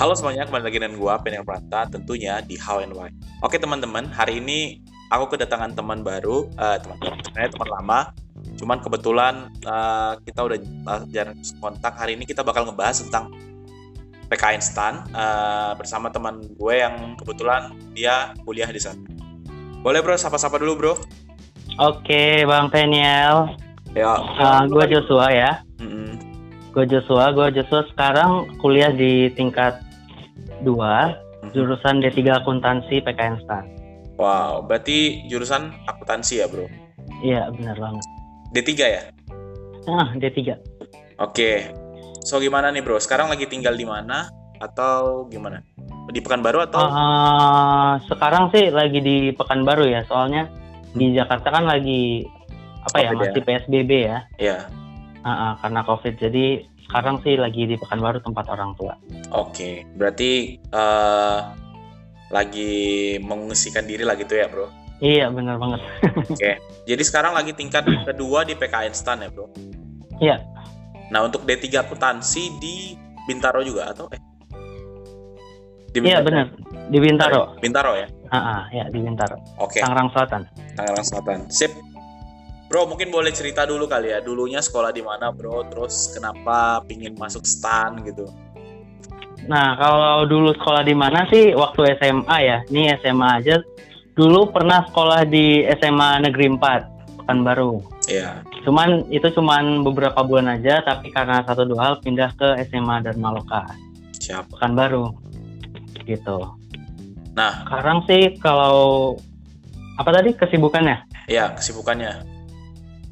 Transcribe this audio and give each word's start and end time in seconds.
Halo 0.00 0.16
semuanya, 0.16 0.48
kembali 0.48 0.64
lagi 0.64 0.80
dengan 0.80 0.96
gua 0.96 1.20
Penel 1.20 1.44
Prata 1.44 1.84
tentunya 1.84 2.40
di 2.40 2.56
How 2.56 2.80
and 2.80 2.96
Why. 2.96 3.12
Oke 3.44 3.60
teman-teman, 3.60 4.08
hari 4.08 4.40
ini 4.40 4.80
aku 5.12 5.36
kedatangan 5.36 5.76
teman 5.76 6.00
baru, 6.00 6.48
eh, 6.56 6.80
teman 6.80 6.96
sebenarnya 7.20 7.52
teman 7.52 7.68
lama. 7.68 8.00
Cuman 8.56 8.80
kebetulan 8.80 9.52
eh, 9.60 10.12
kita 10.24 10.40
udah 10.40 10.56
eh, 10.56 11.02
jarang 11.12 11.36
kontak. 11.60 12.00
Hari 12.00 12.16
ini 12.16 12.24
kita 12.24 12.40
bakal 12.40 12.64
ngebahas 12.64 13.04
tentang 13.04 13.28
PKN 14.32 14.64
STAN 14.64 15.04
eh, 15.12 15.72
bersama 15.76 16.08
teman 16.08 16.48
gue 16.48 16.74
yang 16.80 17.12
kebetulan 17.20 17.68
dia 17.92 18.32
kuliah 18.48 18.72
di 18.72 18.80
sana. 18.80 19.04
Boleh 19.84 20.00
bro, 20.00 20.16
sapa-sapa 20.16 20.56
dulu 20.56 20.80
bro. 20.80 20.94
Oke, 21.76 22.48
Bang 22.48 22.72
Peniel. 22.72 23.52
Ya. 23.92 24.16
Uh, 24.16 24.64
gue 24.64 24.96
Joshua 24.96 25.28
ya. 25.28 25.60
Mm-mm. 25.76 26.16
Gue 26.72 26.88
Joshua. 26.88 27.36
Gue 27.36 27.52
Joshua 27.52 27.84
sekarang 27.92 28.48
kuliah 28.64 28.96
di 28.96 29.28
tingkat 29.36 29.89
2, 30.62 31.16
Mhm. 31.46 31.50
jurusan 31.56 32.04
D3 32.04 32.42
Akuntansi 32.42 33.00
PKN 33.00 33.40
STAN. 33.44 33.64
Wow, 34.20 34.68
berarti 34.68 35.24
jurusan 35.32 35.72
akuntansi 35.88 36.44
ya 36.44 36.46
bro? 36.46 36.68
Iya, 37.24 37.48
benar 37.56 37.76
banget. 37.80 38.04
D3 38.52 38.70
ya? 38.84 39.02
Ah, 39.88 40.12
D3. 40.12 40.60
Oke. 41.16 41.72
So 42.20 42.36
gimana 42.36 42.68
nih 42.68 42.84
bro? 42.84 43.00
Sekarang 43.00 43.32
lagi 43.32 43.48
tinggal 43.48 43.72
di 43.76 43.88
mana? 43.88 44.28
Atau 44.60 45.24
gimana? 45.32 45.64
Di 46.12 46.20
Pekanbaru 46.20 46.60
atau? 46.68 46.84
Uh, 46.84 47.96
sekarang 48.12 48.52
sih 48.52 48.68
lagi 48.68 49.00
di 49.00 49.16
Pekanbaru 49.32 49.88
ya, 49.88 50.04
soalnya 50.04 50.52
di 50.92 51.16
Jakarta 51.16 51.48
kan 51.54 51.64
lagi 51.64 52.26
apa 52.84 52.96
ya, 53.00 53.08
Covid 53.14 53.24
ya? 53.24 53.32
masih 53.32 53.42
PSBB 53.46 53.90
ya. 54.04 54.18
Iya. 54.36 54.58
Ah, 55.24 55.30
ah, 55.30 55.52
karena 55.64 55.80
COVID. 55.84 56.14
Jadi 56.20 56.66
sekarang 56.90 57.22
sih 57.22 57.38
lagi 57.38 57.70
di 57.70 57.78
Pekanbaru 57.78 58.18
tempat 58.18 58.50
orang 58.50 58.74
tua. 58.74 58.98
Oke. 59.30 59.86
Berarti 59.94 60.58
eh 60.58 61.38
lagi 62.30 62.72
mengungsikan 63.22 63.86
diri 63.86 64.02
lah 64.02 64.18
gitu 64.18 64.34
ya 64.34 64.50
bro? 64.50 64.66
Iya, 64.98 65.30
benar 65.30 65.56
banget. 65.56 65.80
Oke. 66.34 66.58
Jadi 66.84 67.02
sekarang 67.06 67.38
lagi 67.38 67.54
tingkat 67.54 67.86
kedua 68.04 68.42
di 68.42 68.58
PKN 68.58 68.92
STAN 68.92 69.22
ya 69.22 69.30
bro? 69.30 69.46
Iya. 70.18 70.42
Nah 71.14 71.26
untuk 71.26 71.46
D3 71.46 71.86
akuntansi 71.86 72.58
di 72.58 72.94
Bintaro 73.24 73.62
juga 73.62 73.90
atau 73.94 74.10
eh? 74.10 74.20
Di 75.90 75.98
Iya, 76.02 76.22
benar. 76.22 76.54
Di 76.90 76.98
Bintaro. 77.02 77.58
Bintaro 77.58 77.98
ya? 77.98 78.06
Ah, 78.30 78.38
ah, 78.38 78.62
ya 78.70 78.86
di 78.90 79.02
Bintaro. 79.02 79.38
Oke. 79.58 79.82
Tangerang 79.82 80.10
Selatan. 80.14 80.46
Tangerang 80.78 81.06
Selatan. 81.06 81.38
Sip. 81.50 81.74
Bro, 82.70 82.86
mungkin 82.86 83.10
boleh 83.10 83.34
cerita 83.34 83.66
dulu 83.66 83.90
kali 83.90 84.14
ya. 84.14 84.22
Dulunya 84.22 84.62
sekolah 84.62 84.94
di 84.94 85.02
mana, 85.02 85.34
bro? 85.34 85.66
Terus 85.66 86.14
kenapa 86.14 86.78
pingin 86.86 87.18
masuk 87.18 87.42
stan 87.42 87.98
gitu? 88.06 88.30
Nah, 89.50 89.74
kalau 89.74 90.22
dulu 90.30 90.54
sekolah 90.54 90.86
di 90.86 90.94
mana 90.94 91.26
sih 91.26 91.50
waktu 91.50 91.98
SMA 91.98 92.36
ya? 92.46 92.62
Ini 92.70 92.94
SMA 93.02 93.42
aja. 93.42 93.58
Dulu 94.14 94.54
pernah 94.54 94.86
sekolah 94.86 95.26
di 95.26 95.66
SMA 95.82 96.22
Negeri 96.22 96.46
4, 96.54 97.18
Pekanbaru. 97.18 97.82
Iya. 98.06 98.46
Cuman 98.62 99.02
itu 99.10 99.26
cuman 99.34 99.82
beberapa 99.82 100.22
bulan 100.22 100.54
aja, 100.54 100.78
tapi 100.86 101.10
karena 101.10 101.42
satu 101.42 101.66
dua 101.66 101.90
hal 101.90 101.94
pindah 101.98 102.30
ke 102.38 102.54
SMA 102.70 103.02
Dharma 103.02 103.34
Loka, 103.34 103.66
Siap. 104.22 104.46
Pekanbaru. 104.54 105.10
Gitu. 106.06 106.38
Nah, 107.34 107.66
Sekarang 107.66 108.06
sih 108.06 108.38
kalau 108.38 109.18
apa 109.98 110.10
tadi 110.14 110.38
kesibukannya? 110.38 111.02
ya 111.26 111.50
kesibukannya. 111.54 112.39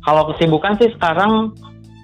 Kalau 0.09 0.25
kesibukan 0.33 0.81
sih 0.81 0.89
sekarang 0.97 1.53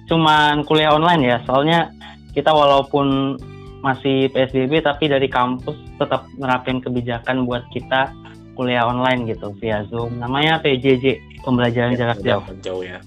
cuman 0.05 0.61
kuliah 0.69 0.93
online 0.93 1.25
ya, 1.25 1.37
soalnya 1.49 1.89
kita 2.37 2.53
walaupun 2.53 3.33
masih 3.81 4.29
PSBB 4.29 4.85
tapi 4.85 5.09
dari 5.09 5.25
kampus 5.25 5.73
tetap 5.97 6.29
nerapin 6.37 6.85
kebijakan 6.85 7.49
buat 7.49 7.65
kita 7.73 8.13
kuliah 8.53 8.85
online 8.85 9.25
gitu 9.25 9.57
via 9.57 9.81
Zoom. 9.89 10.21
Namanya 10.21 10.61
PJJ, 10.61 11.17
pembelajaran 11.41 11.97
jarak 11.97 12.21
Ya, 12.21 12.37
jauh. 12.37 12.45
jauh 12.61 12.83
ya. 12.85 13.01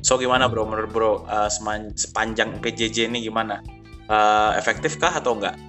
So 0.00 0.16
gimana 0.16 0.48
bro, 0.48 0.64
menurut 0.64 0.88
bro 0.96 1.12
seman- 1.52 1.92
sepanjang 1.92 2.56
PJJ 2.64 3.12
ini 3.12 3.20
gimana? 3.20 3.60
Eh, 4.08 4.50
efektif 4.56 4.96
kah 4.96 5.12
atau 5.12 5.36
enggak? 5.36 5.60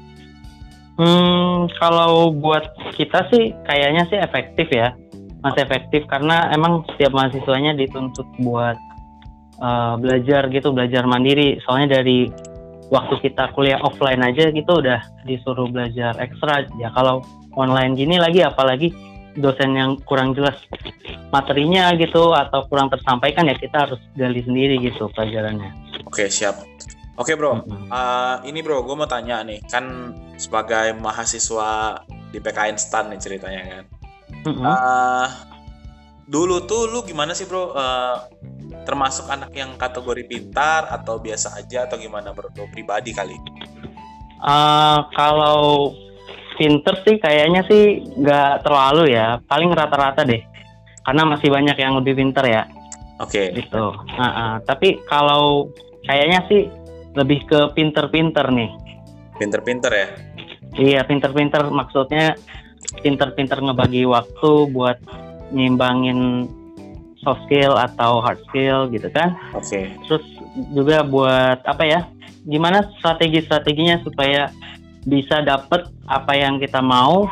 Hmm, 0.96 1.68
kalau 1.76 2.32
buat 2.32 2.64
kita 2.96 3.28
sih 3.28 3.52
kayaknya 3.68 4.08
sih 4.08 4.16
efektif 4.16 4.72
ya. 4.72 4.96
Masih 5.42 5.66
efektif 5.66 6.06
karena 6.06 6.54
emang 6.54 6.86
setiap 6.94 7.18
mahasiswanya 7.18 7.74
dituntut 7.74 8.26
buat 8.42 8.78
eh, 9.58 9.94
belajar 9.98 10.48
gitu, 10.54 10.74
belajar 10.74 11.04
mandiri. 11.10 11.58
Soalnya 11.66 12.02
dari 12.02 12.30
waktu 12.92 13.16
kita 13.24 13.56
kuliah 13.56 13.80
offline 13.82 14.22
aja 14.22 14.52
gitu 14.52 14.72
udah 14.84 15.02
disuruh 15.26 15.66
belajar 15.72 16.14
ekstra. 16.22 16.70
Ya 16.78 16.94
kalau 16.94 17.26
online 17.56 17.98
gini 17.98 18.20
lagi 18.20 18.44
apalagi 18.44 18.94
dosen 19.40 19.80
yang 19.80 19.96
kurang 20.04 20.36
jelas 20.36 20.60
materinya 21.32 21.96
gitu 21.96 22.36
atau 22.36 22.68
kurang 22.68 22.92
tersampaikan 22.92 23.48
ya 23.48 23.56
kita 23.56 23.88
harus 23.88 24.00
gali 24.20 24.44
sendiri 24.44 24.76
gitu 24.84 25.08
pelajarannya. 25.16 25.72
Oke, 26.04 26.28
siap. 26.28 26.60
Oke 27.20 27.36
bro, 27.38 27.62
Mm-mm. 27.62 27.92
Eh, 27.92 28.36
ini 28.50 28.60
bro, 28.66 28.82
gue 28.82 28.96
mau 28.96 29.06
tanya 29.06 29.44
nih, 29.46 29.62
kan 29.70 30.16
sebagai 30.40 30.96
mahasiswa 30.98 32.02
di 32.32 32.40
PKN 32.40 32.80
STAN 32.80 33.14
nih 33.14 33.20
ceritanya 33.20 33.62
kan. 33.68 33.84
Mm-mm. 34.46 34.66
Eh, 34.66 35.28
dulu 36.26 36.66
tuh 36.66 36.90
lu 36.90 37.06
gimana 37.06 37.36
sih 37.38 37.46
bro? 37.46 37.74
Eh, 37.74 38.18
termasuk 38.88 39.30
anak 39.30 39.54
yang 39.54 39.78
kategori 39.78 40.26
pintar 40.26 40.90
atau 40.90 41.22
biasa 41.22 41.62
aja 41.62 41.86
atau 41.86 42.02
gimana 42.02 42.34
bro? 42.34 42.50
Lu 42.58 42.66
pribadi 42.74 43.14
kali? 43.14 43.38
Eh, 44.42 45.00
kalau 45.14 45.94
pinter 46.58 46.98
sih 47.06 47.22
kayaknya 47.22 47.62
sih 47.70 48.02
nggak 48.18 48.66
terlalu 48.66 49.14
ya, 49.14 49.38
paling 49.46 49.70
rata-rata 49.70 50.26
deh. 50.26 50.42
Karena 51.02 51.26
masih 51.26 51.50
banyak 51.50 51.78
yang 51.82 51.98
lebih 51.98 52.14
pinter 52.14 52.46
ya, 52.46 52.62
Oke, 53.22 53.54
gitu. 53.54 53.94
Ah, 54.18 54.26
ah. 54.26 54.54
Tapi 54.62 55.02
kalau 55.06 55.70
kayaknya 56.06 56.46
sih 56.50 56.70
lebih 57.14 57.46
ke 57.46 57.60
pinter-pinter 57.78 58.50
nih. 58.50 58.70
pinter-pinter 59.42 59.90
ya. 59.90 60.08
Iya, 60.78 61.02
pinter-pinter 61.10 61.74
maksudnya 61.74 62.38
pinter-pinter 63.02 63.58
ngebagi 63.62 64.04
waktu 64.08 64.50
buat 64.72 64.98
nyimbangin 65.52 66.48
soft 67.22 67.46
skill 67.46 67.78
atau 67.78 68.20
hard 68.20 68.42
skill 68.50 68.90
gitu 68.90 69.08
kan. 69.14 69.38
Oke, 69.54 69.94
terus 70.10 70.26
juga 70.74 71.06
buat 71.06 71.62
apa 71.64 71.84
ya 71.86 72.02
gimana 72.50 72.82
strategi-strateginya 72.98 74.02
supaya 74.02 74.50
bisa 75.06 75.42
dapet 75.46 75.86
apa 76.10 76.34
yang 76.34 76.58
kita 76.58 76.82
mau 76.82 77.30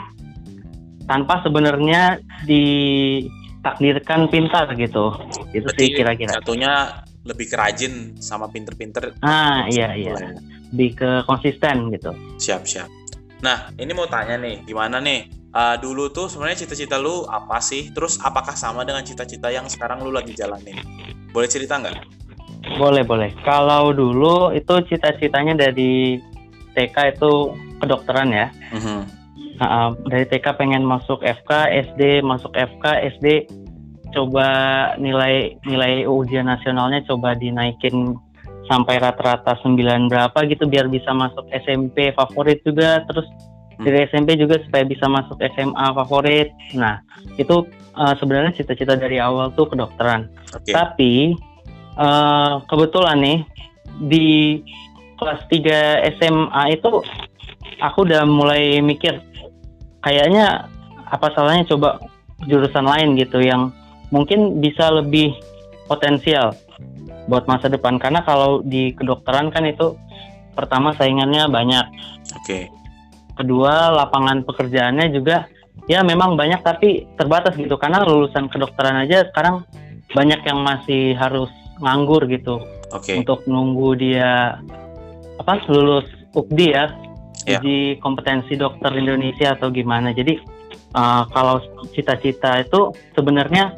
tanpa 1.10 1.42
sebenarnya 1.42 2.22
ditakdirkan 2.46 4.30
pintar 4.30 4.70
gitu 4.78 5.14
itu 5.54 5.68
sih 5.78 5.88
kira-kira 5.98 6.38
satunya 6.38 7.02
lebih 7.26 7.50
kerajin 7.50 8.16
sama 8.22 8.48
pinter-pinter. 8.50 9.18
ah 9.26 9.66
iya 9.70 9.94
iya 9.98 10.38
lebih 10.70 11.02
ke 11.02 11.10
konsisten 11.26 11.90
gitu 11.90 12.14
Siap, 12.38 12.64
siap. 12.70 12.90
Nah, 13.40 13.72
ini 13.80 13.96
mau 13.96 14.04
tanya 14.04 14.36
nih, 14.36 14.68
gimana 14.68 15.00
nih? 15.00 15.32
Eh, 15.50 15.76
dulu 15.82 16.14
tuh 16.14 16.30
sebenarnya 16.30 16.66
cita-cita 16.66 17.02
lu 17.02 17.26
apa 17.26 17.58
sih? 17.58 17.90
Terus 17.90 18.22
apakah 18.22 18.54
sama 18.54 18.86
dengan 18.86 19.02
cita-cita 19.02 19.50
yang 19.50 19.66
sekarang 19.66 20.06
lu 20.06 20.14
lagi 20.14 20.38
jalanin? 20.38 20.78
Boleh 21.34 21.50
cerita 21.50 21.82
nggak? 21.82 22.20
boleh 22.78 23.04
boleh 23.08 23.32
kalau 23.48 23.96
dulu 23.96 24.52
itu 24.52 24.74
cita-citanya 24.92 25.56
dari 25.56 26.20
TK 26.76 27.16
itu 27.18 27.56
kedokteran 27.80 28.30
ya 28.36 28.48
Mhm. 28.76 29.18
Nah, 29.60 29.92
dari 30.08 30.24
TK 30.24 30.56
pengen 30.56 30.88
masuk 30.88 31.20
FK, 31.20 31.68
SD 31.92 32.24
masuk 32.24 32.56
FK, 32.56 33.12
SD 33.20 33.44
coba 34.16 34.48
nilai 34.96 35.60
nilai 35.68 36.08
ujian 36.08 36.48
nasionalnya 36.48 37.04
coba 37.04 37.36
dinaikin 37.36 38.16
sampai 38.72 39.04
rata-rata 39.04 39.60
9 39.60 40.08
berapa 40.08 40.40
gitu 40.48 40.64
biar 40.64 40.88
bisa 40.88 41.12
masuk 41.12 41.44
SMP 41.52 42.16
favorit 42.16 42.64
juga 42.64 43.04
terus 43.04 43.28
dari 43.80 44.06
SMP 44.12 44.36
juga 44.36 44.60
supaya 44.60 44.84
bisa 44.84 45.08
masuk 45.08 45.40
SMA 45.56 45.86
favorit. 45.96 46.52
Nah, 46.76 47.00
itu 47.40 47.64
eh, 47.96 48.14
sebenarnya 48.20 48.56
cita-cita 48.56 49.00
dari 49.00 49.18
awal 49.18 49.56
tuh 49.56 49.72
kedokteran. 49.72 50.28
Oke. 50.52 50.72
Tapi 50.76 51.34
eh, 51.96 52.54
kebetulan 52.68 53.18
nih 53.24 53.40
di 54.00 54.28
kelas 55.20 55.42
3 55.52 56.16
SMA 56.20 56.64
itu 56.76 56.90
aku 57.84 58.08
udah 58.08 58.24
mulai 58.24 58.80
mikir 58.80 59.20
kayaknya 60.00 60.72
apa 61.12 61.28
salahnya 61.36 61.68
coba 61.68 62.00
jurusan 62.48 62.88
lain 62.88 63.20
gitu 63.20 63.44
yang 63.44 63.76
mungkin 64.16 64.64
bisa 64.64 64.88
lebih 64.88 65.36
potensial 65.92 66.56
buat 67.28 67.44
masa 67.52 67.68
depan 67.68 68.00
karena 68.00 68.24
kalau 68.24 68.64
di 68.64 68.96
kedokteran 68.96 69.52
kan 69.52 69.68
itu 69.68 70.00
pertama 70.56 70.96
saingannya 70.96 71.52
banyak 71.52 71.86
Oke. 72.40 72.79
Kedua 73.40 73.96
lapangan 73.96 74.44
pekerjaannya 74.44 75.16
juga 75.16 75.48
ya 75.88 76.04
memang 76.04 76.36
banyak 76.36 76.60
tapi 76.60 77.08
terbatas 77.16 77.56
gitu 77.56 77.80
karena 77.80 78.04
lulusan 78.04 78.52
kedokteran 78.52 79.08
aja 79.08 79.24
sekarang 79.32 79.64
banyak 80.12 80.44
yang 80.44 80.60
masih 80.62 81.16
harus 81.16 81.50
nganggur 81.80 82.28
gitu 82.28 82.60
Oke. 82.92 83.16
untuk 83.16 83.48
nunggu 83.48 83.96
dia 83.96 84.60
apa 85.40 85.64
lulus 85.72 86.06
UKDI 86.36 86.68
ya 86.76 86.86
Ya. 87.48 87.58
uji 87.64 87.98
kompetensi 88.04 88.60
dokter 88.60 88.92
Indonesia 88.94 89.56
atau 89.56 89.72
gimana. 89.72 90.12
Jadi 90.12 90.38
uh, 90.94 91.24
kalau 91.32 91.64
cita-cita 91.96 92.60
itu 92.60 92.92
sebenarnya 93.16 93.74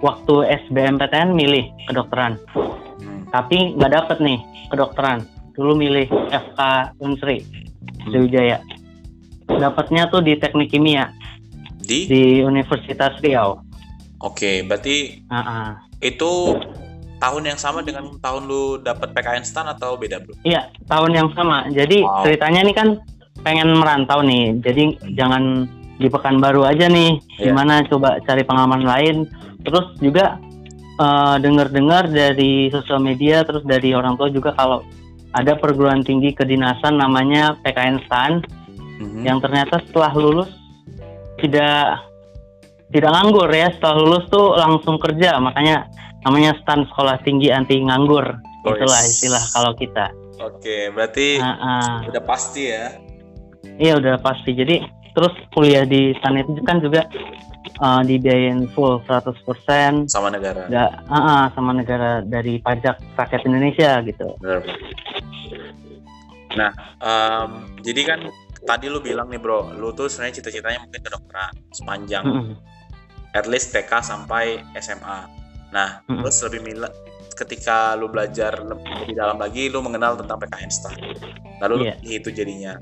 waktu 0.00 0.48
SBMPTN 0.66 1.36
milih 1.36 1.68
kedokteran, 1.86 2.40
Hmm. 2.94 3.28
tapi 3.28 3.76
nggak 3.76 3.92
dapet 3.92 4.18
nih 4.24 4.40
kedokteran. 4.72 5.28
Dulu 5.52 5.76
milih 5.76 6.08
FK 6.32 6.60
Unsri 6.98 7.44
Sriwijaya. 8.08 8.58
Dapatnya 9.46 10.08
tuh 10.08 10.24
di 10.24 10.36
Teknik 10.36 10.72
Kimia 10.72 11.12
Di? 11.78 12.08
di 12.08 12.22
Universitas 12.40 13.12
Riau. 13.20 13.60
Oke, 14.24 14.64
berarti 14.64 15.20
Ah, 15.28 15.36
ah. 15.36 15.68
itu 16.00 16.56
tahun 17.20 17.44
yang 17.44 17.60
sama 17.60 17.84
dengan 17.84 18.08
tahun 18.20 18.48
lu 18.48 18.80
dapat 18.80 19.12
PKN 19.12 19.44
STAN 19.44 19.68
atau 19.68 19.96
beda, 19.96 20.20
Bro? 20.20 20.36
Iya, 20.44 20.68
tahun 20.88 21.12
yang 21.12 21.28
sama. 21.36 21.68
Jadi 21.68 22.00
Wow. 22.00 22.24
ceritanya 22.24 22.60
nih 22.64 22.76
kan 22.76 22.88
pengen 23.44 23.76
merantau 23.76 24.24
nih. 24.24 24.56
Jadi 24.60 24.96
jangan 25.12 25.68
di 25.96 26.08
Pekanbaru 26.08 26.64
aja 26.64 26.88
nih. 26.88 27.20
Iya. 27.36 27.52
Gimana 27.52 27.84
coba 27.86 28.16
cari 28.24 28.42
pengalaman 28.44 28.84
lain. 28.84 29.16
Terus 29.64 29.92
juga 30.00 30.40
eh, 30.94 31.36
dengar-dengar 31.42 32.06
dari 32.06 32.70
sosial 32.70 33.02
media 33.02 33.42
terus 33.42 33.66
dari 33.66 33.90
orang 33.92 34.14
tua 34.14 34.30
juga 34.30 34.54
kalau 34.54 34.78
ada 35.34 35.58
perguruan 35.58 36.06
tinggi 36.06 36.30
kedinasan 36.30 36.94
namanya 36.94 37.58
PKN 37.66 37.98
STAN 38.06 38.32
Mhm. 39.00 39.22
yang 39.26 39.38
ternyata 39.42 39.82
setelah 39.88 40.12
lulus 40.14 40.50
tidak 41.42 41.98
tidak 42.94 43.10
nganggur 43.10 43.50
ya. 43.50 43.68
Setelah 43.74 43.96
lulus 43.98 44.24
tuh 44.30 44.54
langsung 44.54 44.96
kerja. 45.02 45.38
Makanya 45.42 45.90
namanya 46.22 46.54
STAN 46.62 46.86
Sekolah 46.88 47.18
Tinggi 47.26 47.50
Anti 47.50 47.82
Nganggur. 47.82 48.38
Oh, 48.64 48.72
Itulah 48.72 49.02
yes. 49.02 49.18
istilah 49.18 49.44
kalau 49.50 49.72
kita. 49.76 50.08
Oke, 50.40 50.88
berarti 50.94 51.38
Ah, 51.42 51.50
ah. 51.58 51.94
udah 52.06 52.22
pasti 52.22 52.70
ya. 52.70 52.96
Iya 53.76 53.98
udah 53.98 54.18
pasti. 54.22 54.54
Jadi 54.54 54.78
terus 55.14 55.34
kuliah 55.54 55.82
di 55.82 56.14
STAN 56.18 56.38
itu 56.38 56.58
kan 56.62 56.78
juga 56.78 57.06
uh, 57.82 58.02
dibiayain 58.02 58.66
full 58.74 59.02
100% 59.06 60.06
sama 60.06 60.30
negara. 60.30 60.66
da, 60.70 61.02
ah, 61.10 61.16
ah, 61.18 61.44
sama 61.54 61.74
negara 61.74 62.22
dari 62.22 62.62
pajak 62.62 62.98
rakyat 63.18 63.42
Indonesia 63.46 63.98
gitu. 64.06 64.38
Benar. 64.38 64.62
Nah, 66.54 66.70
em, 67.02 67.50
jadi 67.82 68.00
kan 68.06 68.20
tadi 68.64 68.88
lu 68.88 68.98
bilang 69.00 69.28
nih 69.28 69.40
bro, 69.40 69.72
lu 69.76 69.92
tuh 69.92 70.08
sebenarnya 70.08 70.40
cita-citanya 70.40 70.84
mungkin 70.88 71.00
kedokteran 71.04 71.52
sepanjang 71.72 72.24
Mm-mm. 72.24 72.56
at 73.36 73.44
least 73.44 73.70
TK 73.76 74.00
sampai 74.00 74.64
SMA. 74.80 75.28
Nah, 75.70 76.00
Mm-mm. 76.08 76.24
terus 76.24 76.40
lebih 76.48 76.60
mila 76.64 76.88
ketika 77.34 77.98
lu 77.98 78.06
belajar 78.08 78.62
lebih, 78.62 79.12
dalam 79.12 79.36
lagi, 79.42 79.66
lu 79.68 79.82
mengenal 79.82 80.14
tentang 80.14 80.38
PKN 80.38 80.70
STAN. 80.70 80.96
Lalu 81.60 81.72
lu 81.76 81.84
Iya. 81.84 81.94
pilih 82.00 82.16
itu 82.22 82.30
jadinya. 82.30 82.72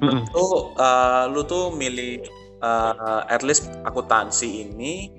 Mm-mm. 0.00 0.24
Lu, 0.32 0.46
eh, 0.78 1.24
lu 1.30 1.40
tuh 1.44 1.74
milih 1.74 2.22
eh, 2.64 3.22
at 3.28 3.42
least 3.44 3.68
akuntansi 3.84 4.66
ini 4.68 5.10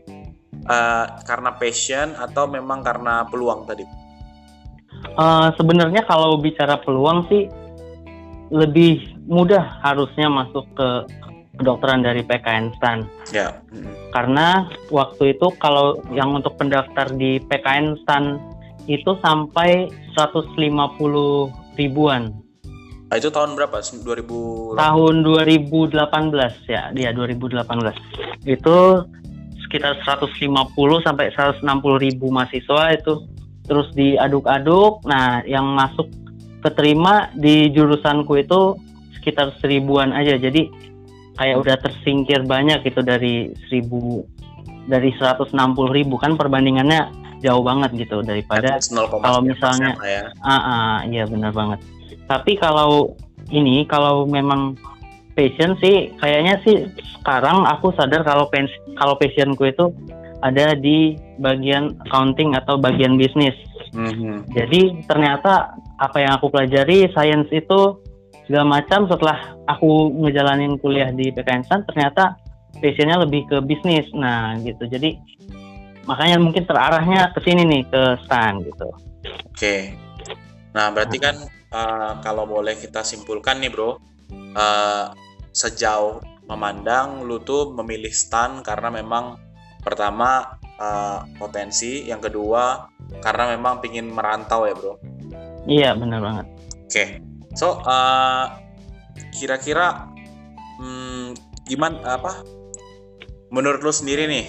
eh, 0.66 1.06
karena 1.30 1.54
passion 1.56 2.16
atau 2.18 2.50
memang 2.50 2.82
karena 2.82 3.28
peluang 3.30 3.70
tadi? 3.70 3.86
Uh, 5.16 5.54
Sebenarnya 5.54 6.02
kalau 6.10 6.42
bicara 6.42 6.82
peluang 6.82 7.30
sih 7.30 7.46
lebih 8.50 9.15
mudah 9.26 9.82
harusnya 9.82 10.30
masuk 10.30 10.66
ke 10.78 10.90
kedokteran 11.56 12.04
dari 12.04 12.22
PKN 12.22 12.76
STAN. 12.78 13.08
Ya. 13.32 13.60
Karena 14.12 14.68
waktu 14.92 15.36
itu 15.36 15.52
kalau 15.60 16.00
yang 16.12 16.36
untuk 16.36 16.60
pendaftar 16.60 17.10
di 17.16 17.40
PKN 17.48 18.00
STAN 18.04 18.38
itu 18.86 19.18
sampai 19.24 19.90
150 20.14 20.56
ribuan. 21.80 22.32
Ah, 23.10 23.18
itu 23.22 23.30
tahun 23.30 23.54
berapa? 23.54 23.80
2000 23.82 24.76
tahun 24.76 25.14
2018 25.24 25.94
ya 26.66 26.90
dia 26.90 27.10
2018 27.14 28.50
itu 28.50 28.78
sekitar 29.62 29.94
150 30.02 31.06
sampai 31.06 31.30
160 31.32 31.62
ribu 32.02 32.34
mahasiswa 32.34 32.98
itu 32.98 33.14
terus 33.70 33.88
diaduk-aduk 33.94 35.06
nah 35.06 35.46
yang 35.46 35.70
masuk 35.78 36.10
keterima 36.66 37.30
di 37.38 37.70
jurusanku 37.70 38.42
itu 38.42 38.74
sekitar 39.26 39.58
seribuan 39.58 40.14
aja 40.14 40.38
jadi 40.38 40.70
kayak 41.36 41.58
udah 41.66 41.76
tersingkir 41.82 42.46
banyak 42.46 42.86
gitu 42.86 43.02
dari 43.02 43.50
seribu 43.66 44.22
dari 44.86 45.10
160 45.18 45.50
ribu 45.90 46.22
kan 46.22 46.38
perbandingannya 46.38 47.10
jauh 47.42 47.66
banget 47.66 48.06
gitu 48.06 48.22
daripada 48.22 48.78
0,9% 48.78 49.26
kalau 49.26 49.42
misalnya- 49.42 49.98
ya. 50.06 50.30
Ah, 50.46 50.54
ah, 50.54 50.94
iya 51.10 51.26
benar 51.26 51.52
banget. 51.52 51.82
Tapi 52.30 52.58
kalau 52.58 53.18
ini 53.50 53.86
kalau 53.90 54.30
memang 54.30 54.78
passion 55.34 55.74
sih 55.82 56.14
kayaknya 56.22 56.62
sih 56.64 56.86
sekarang 57.22 57.66
aku 57.66 57.92
sadar 57.98 58.22
kalau 58.24 58.48
pens 58.50 58.70
kalau 58.96 59.18
passionku 59.18 59.68
itu 59.68 59.90
ada 60.42 60.78
di 60.78 61.18
bagian 61.42 61.98
accounting 62.06 62.54
atau 62.54 62.78
bagian 62.78 63.18
bisnis. 63.18 63.54
Mhm. 63.94 64.54
Jadi 64.54 65.06
ternyata 65.10 65.74
apa 65.98 66.18
yang 66.22 66.38
aku 66.38 66.50
pelajari 66.54 67.10
sains 67.12 67.50
itu 67.52 68.00
segala 68.46 68.80
macam 68.80 69.10
setelah 69.10 69.58
aku 69.66 70.14
ngejalanin 70.22 70.78
kuliah 70.80 71.10
di 71.10 71.34
PKN 71.34 71.66
STAN 71.66 71.82
ternyata 71.90 72.38
passionnya 72.80 73.18
lebih 73.24 73.48
ke 73.50 73.58
bisnis. 73.66 74.06
Nah, 74.14 74.58
gitu. 74.62 74.86
Jadi 74.86 75.18
makanya 76.06 76.38
mungkin 76.38 76.64
terarahnya 76.70 77.34
ke 77.34 77.40
sini 77.42 77.66
nih 77.66 77.84
ke 77.90 78.02
STAN 78.26 78.62
gitu. 78.62 78.88
Oke. 79.50 79.98
Nah, 80.76 80.92
berarti 80.92 81.18
kan 81.18 81.36
eh, 81.50 82.12
kalau 82.22 82.46
boleh 82.46 82.78
kita 82.78 83.02
simpulkan 83.02 83.64
nih, 83.64 83.72
Bro, 83.74 83.98
eh, 84.54 85.06
sejauh 85.56 86.22
memandang 86.46 87.26
lu 87.26 87.42
tuh 87.42 87.74
memilih 87.74 88.14
stan 88.14 88.62
karena 88.62 88.94
memang 88.94 89.42
pertama 89.82 90.60
eh, 90.62 91.20
potensi, 91.40 92.06
yang 92.06 92.22
kedua 92.22 92.92
karena 93.24 93.56
memang 93.56 93.82
pingin 93.82 94.12
merantau 94.12 94.68
ya, 94.70 94.76
Bro. 94.76 94.94
Iya, 95.66 95.98
benar 95.98 96.22
banget. 96.22 96.46
Oke. 96.86 97.35
So, 97.56 97.80
eh, 97.82 98.46
kira-kira 99.32 100.12
hmm, 100.78 101.34
gimana 101.66 102.20
apa? 102.20 102.44
Menurut 103.50 103.82
lu 103.82 103.92
sendiri 103.96 104.28
nih? 104.28 104.46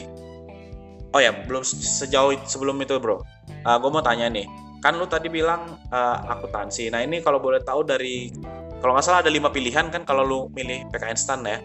Oh 1.15 1.23
ya, 1.23 1.33
belum 1.33 1.63
sejauh 1.65 2.35
sebelum 2.45 2.77
itu, 2.83 2.99
Bro. 2.99 3.23
gue 3.67 3.91
mau 3.91 4.03
tanya 4.03 4.27
nih. 4.27 4.47
Kan 4.83 4.99
lu 4.99 5.07
tadi 5.07 5.31
bilang 5.31 5.79
eh, 5.89 6.17
akuntansi. 6.35 6.91
Nah, 6.91 7.01
ini 7.07 7.23
kalau 7.23 7.39
boleh 7.39 7.63
tahu 7.63 7.87
dari 7.87 8.31
kalau 8.83 8.93
nggak 8.93 9.07
salah 9.07 9.21
ada 9.25 9.33
lima 9.33 9.49
pilihan 9.49 9.89
kan 9.89 10.05
kalau 10.05 10.23
lu 10.27 10.39
milih 10.53 10.87
PKN 10.93 11.17
STAN 11.17 11.41
ya. 11.47 11.59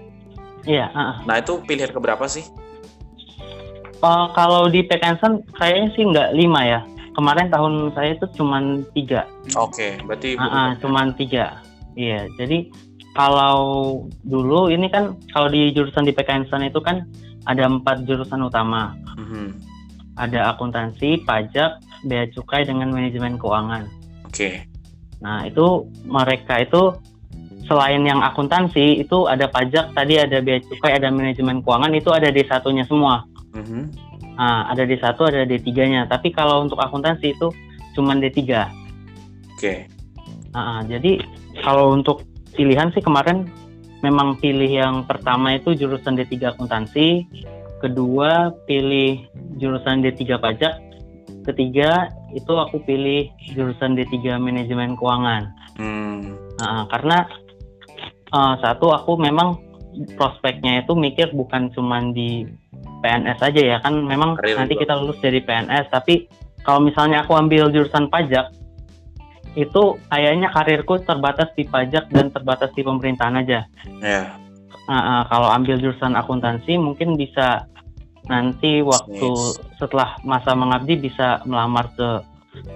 Iya, 0.62 0.86
ah. 0.94 1.26
Nah, 1.26 1.42
itu 1.42 1.58
pilihan 1.66 1.90
keberapa 1.90 2.24
sih? 2.30 2.46
Eh, 4.02 4.26
kalau 4.34 4.66
di 4.66 4.82
PKN 4.82 5.18
kayaknya 5.58 5.88
sih 5.94 6.04
nggak 6.10 6.30
lima 6.34 6.62
ya. 6.66 6.82
Kemarin 7.12 7.52
tahun 7.52 7.92
saya 7.92 8.16
itu 8.16 8.26
cuman 8.40 8.88
tiga, 8.96 9.28
Oke, 9.60 10.00
berarti 10.08 10.40
Ah, 10.40 10.48
ah, 10.48 10.70
cuman 10.80 11.12
tiga. 11.20 11.60
Iya, 12.00 12.32
jadi 12.40 12.72
kalau 13.12 13.60
dulu 14.24 14.72
ini 14.72 14.88
kan 14.88 15.20
kalau 15.36 15.52
di 15.52 15.76
jurusan 15.76 16.08
di 16.08 16.16
PKN 16.16 16.48
itu 16.72 16.80
kan 16.80 17.04
ada 17.44 17.68
empat 17.68 18.08
jurusan 18.08 18.48
utama. 18.48 18.96
Mhm. 19.20 19.60
Ada 20.16 20.56
akuntansi, 20.56 21.24
pajak, 21.28 21.84
bea 22.08 22.28
cukai 22.32 22.64
dengan 22.64 22.92
manajemen 22.96 23.36
keuangan. 23.36 23.88
Oke. 24.28 24.64
Nah 25.20 25.44
itu 25.44 25.88
mereka 26.08 26.64
itu 26.64 26.96
selain 27.68 28.04
yang 28.04 28.20
akuntansi 28.24 29.00
itu 29.04 29.28
ada 29.28 29.48
pajak, 29.48 29.92
tadi 29.96 30.20
ada 30.20 30.40
bea 30.40 30.60
cukai, 30.64 30.96
ada 30.96 31.12
manajemen 31.12 31.60
keuangan 31.64 31.92
itu 31.96 32.10
ada 32.12 32.32
di 32.32 32.44
satunya 32.48 32.88
semua. 32.88 33.24
Mhm. 33.52 34.11
Ada 34.42 34.90
D1, 34.90 35.14
ada 35.14 35.46
D3-nya. 35.46 36.10
Tapi 36.10 36.34
kalau 36.34 36.66
untuk 36.66 36.82
akuntansi 36.82 37.38
itu 37.38 37.54
cuma 37.94 38.18
D3. 38.18 38.42
Oke. 39.54 39.86
Nah, 40.52 40.82
jadi 40.90 41.22
kalau 41.62 41.94
untuk 41.94 42.26
pilihan 42.58 42.90
sih 42.92 43.04
kemarin 43.04 43.48
memang 44.02 44.36
pilih 44.42 44.68
yang 44.68 44.96
pertama 45.06 45.56
itu 45.56 45.78
jurusan 45.78 46.18
D3 46.18 46.58
akuntansi, 46.58 47.30
kedua 47.80 48.52
pilih 48.66 49.22
jurusan 49.62 50.02
D3 50.02 50.42
pajak, 50.42 50.74
ketiga 51.46 52.10
itu 52.34 52.54
aku 52.58 52.82
pilih 52.84 53.30
jurusan 53.54 53.94
D3 53.94 54.42
manajemen 54.42 54.98
keuangan. 54.98 55.54
Hmm. 55.78 56.36
Nah, 56.60 56.90
karena 56.90 57.30
eh, 58.34 58.56
satu 58.60 58.92
aku 58.92 59.22
memang 59.22 59.62
prospeknya 60.16 60.84
itu 60.84 60.96
mikir 60.96 61.36
bukan 61.36 61.72
cuma 61.76 62.00
di 62.16 62.48
PNS 63.02 63.40
aja 63.42 63.62
ya 63.62 63.78
kan 63.82 63.98
memang 64.00 64.38
Karir 64.38 64.56
nanti 64.56 64.78
juga. 64.78 64.82
kita 64.86 64.94
lulus 65.02 65.20
dari 65.20 65.42
PNS 65.42 65.86
tapi 65.90 66.30
kalau 66.62 66.80
misalnya 66.80 67.26
aku 67.26 67.34
ambil 67.34 67.68
jurusan 67.68 68.08
pajak 68.08 68.54
itu 69.52 69.82
kayaknya 70.08 70.48
karirku 70.48 70.96
terbatas 71.04 71.52
di 71.54 71.68
pajak 71.68 72.08
dan 72.08 72.32
terbatas 72.32 72.72
di 72.72 72.88
pemerintahan 72.88 73.36
aja. 73.36 73.68
Ya. 74.00 74.40
Nah, 74.88 75.02
eh, 75.04 75.24
kalau 75.28 75.52
ambil 75.52 75.76
jurusan 75.76 76.16
akuntansi 76.16 76.80
mungkin 76.80 77.20
bisa 77.20 77.68
nanti 78.30 78.80
waktu 78.80 79.28
Bisnis. 79.28 79.60
setelah 79.76 80.16
masa 80.24 80.56
mengabdi 80.56 80.96
bisa 80.96 81.44
melamar 81.44 81.92
ke 81.92 82.24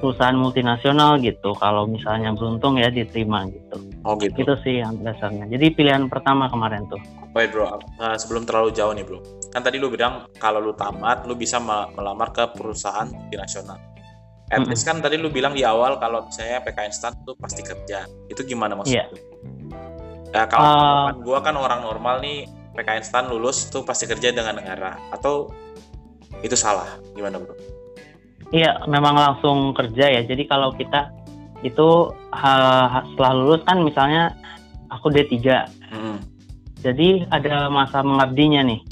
perusahaan 0.01 0.35
multinasional 0.35 1.15
gitu 1.19 1.53
kalau 1.55 1.85
misalnya 1.85 2.31
beruntung 2.31 2.75
ya 2.75 2.87
diterima 2.89 3.43
gitu 3.47 3.77
Oh 4.01 4.15
gitu. 4.17 4.31
itu 4.41 4.53
sih 4.63 4.79
yang 4.81 4.97
dasarnya 4.99 5.45
jadi 5.45 5.69
pilihan 5.69 6.07
pertama 6.07 6.47
kemarin 6.47 6.87
tuh 6.87 6.99
Wait 7.35 7.51
bro, 7.51 7.67
uh, 7.67 8.15
sebelum 8.15 8.47
terlalu 8.47 8.71
jauh 8.71 8.95
nih 8.95 9.03
bro. 9.03 9.19
Kan 9.55 9.63
tadi 9.63 9.79
lu 9.79 9.87
bilang 9.87 10.27
kalau 10.35 10.59
lu 10.59 10.75
tamat, 10.75 11.23
lu 11.23 11.31
bisa 11.31 11.63
me- 11.63 11.87
melamar 11.95 12.35
ke 12.35 12.43
perusahaan 12.51 13.07
multinasional. 13.07 13.79
At 14.51 14.59
Mm-mm. 14.59 14.67
least 14.67 14.83
kan 14.83 14.99
tadi 14.99 15.15
lu 15.15 15.31
bilang 15.31 15.55
di 15.55 15.63
awal 15.63 15.95
kalau 15.95 16.27
misalnya 16.27 16.59
PKN 16.59 16.91
STAN 16.91 17.15
tuh 17.23 17.39
pasti 17.39 17.63
kerja. 17.63 18.03
Itu 18.27 18.43
gimana 18.43 18.75
maksudnya? 18.75 19.07
Ya, 20.29 20.43
kalau 20.45 20.67
Uh, 20.67 21.07
kan 21.07 21.15
gua 21.23 21.39
kan 21.39 21.55
orang 21.55 21.79
normal 21.81 22.19
nih, 22.19 22.45
PKN 22.75 23.01
STAN 23.01 23.25
lulus 23.31 23.71
tuh 23.71 23.87
pasti 23.87 24.03
kerja 24.05 24.35
dengan 24.35 24.59
negara. 24.59 24.99
Atau 25.09 25.55
itu 26.43 26.53
salah? 26.53 26.99
Gimana 27.15 27.39
bro? 27.39 27.55
iya 28.53 28.77
memang 28.85 29.17
langsung 29.17 29.73
kerja 29.73 30.05
ya 30.05 30.21
jadi 30.21 30.45
kalau 30.45 30.69
kita 30.77 31.09
itu 31.65 32.13
ha- 32.29 33.01
setelah 33.11 33.33
lulus 33.33 33.65
kan 33.65 33.81
misalnya 33.81 34.37
aku 34.93 35.09
D3 35.09 35.65
Hmm. 35.89 36.21
jadi 36.77 37.25
ada 37.33 37.73
masa 37.73 38.05
mengabdinya 38.05 38.61
nih 38.61 38.85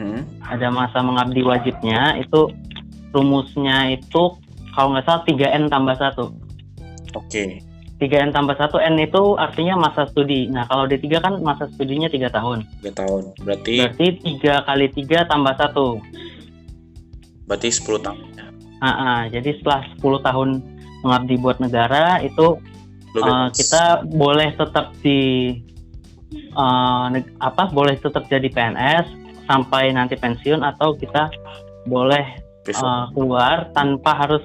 Hmm. 0.00 0.24
ada 0.48 0.72
masa 0.72 1.04
mengabdi 1.04 1.44
wajibnya 1.44 2.16
itu 2.16 2.48
rumusnya 3.12 3.92
itu 4.00 4.32
kalau 4.72 4.96
nggak 4.96 5.04
salah 5.04 5.22
3N 5.28 5.68
tambah 5.68 5.92
1 5.92 6.16
Oke. 7.20 7.60
3N 8.00 8.32
tambah 8.32 8.56
1 8.56 8.80
N 8.80 8.96
itu 8.96 9.36
artinya 9.36 9.76
masa 9.76 10.08
studi 10.08 10.48
nah 10.48 10.64
kalau 10.64 10.88
D3 10.88 11.04
kan 11.20 11.36
masa 11.44 11.68
studinya 11.76 12.08
3 12.08 12.32
tahun 12.32 12.64
Tiga 12.80 13.04
tahun. 13.04 13.22
Berarti 13.44 13.76
berarti 13.76 14.06
3 14.40 14.64
kali 14.64 14.86
3 14.88 15.28
tambah 15.28 15.52
1 15.68 15.76
berarti 17.44 17.68
10 17.68 18.00
tahun. 18.00 18.20
Ah, 18.80 18.88
ah, 18.88 19.20
jadi 19.28 19.52
setelah 19.60 19.84
10 20.00 20.24
tahun 20.24 20.48
mengabdi 21.04 21.34
buat 21.44 21.60
negara 21.60 22.24
itu 22.24 22.56
Lu 23.10 23.20
Uh, 23.26 23.50
bebas. 23.50 23.58
kita 23.58 23.84
boleh 24.06 24.48
tetap 24.54 24.94
di 25.02 25.18
uh, 26.54 27.10
apa 27.42 27.66
boleh 27.74 27.98
tetap 27.98 28.30
jadi 28.30 28.46
PNS 28.46 29.06
sampai 29.50 29.90
nanti 29.90 30.14
pensiun 30.14 30.62
atau 30.62 30.94
kita 30.94 31.26
boleh 31.90 32.38
Besok. 32.62 32.86
uh, 32.86 33.10
keluar 33.10 33.66
tanpa 33.74 34.14
harus 34.14 34.44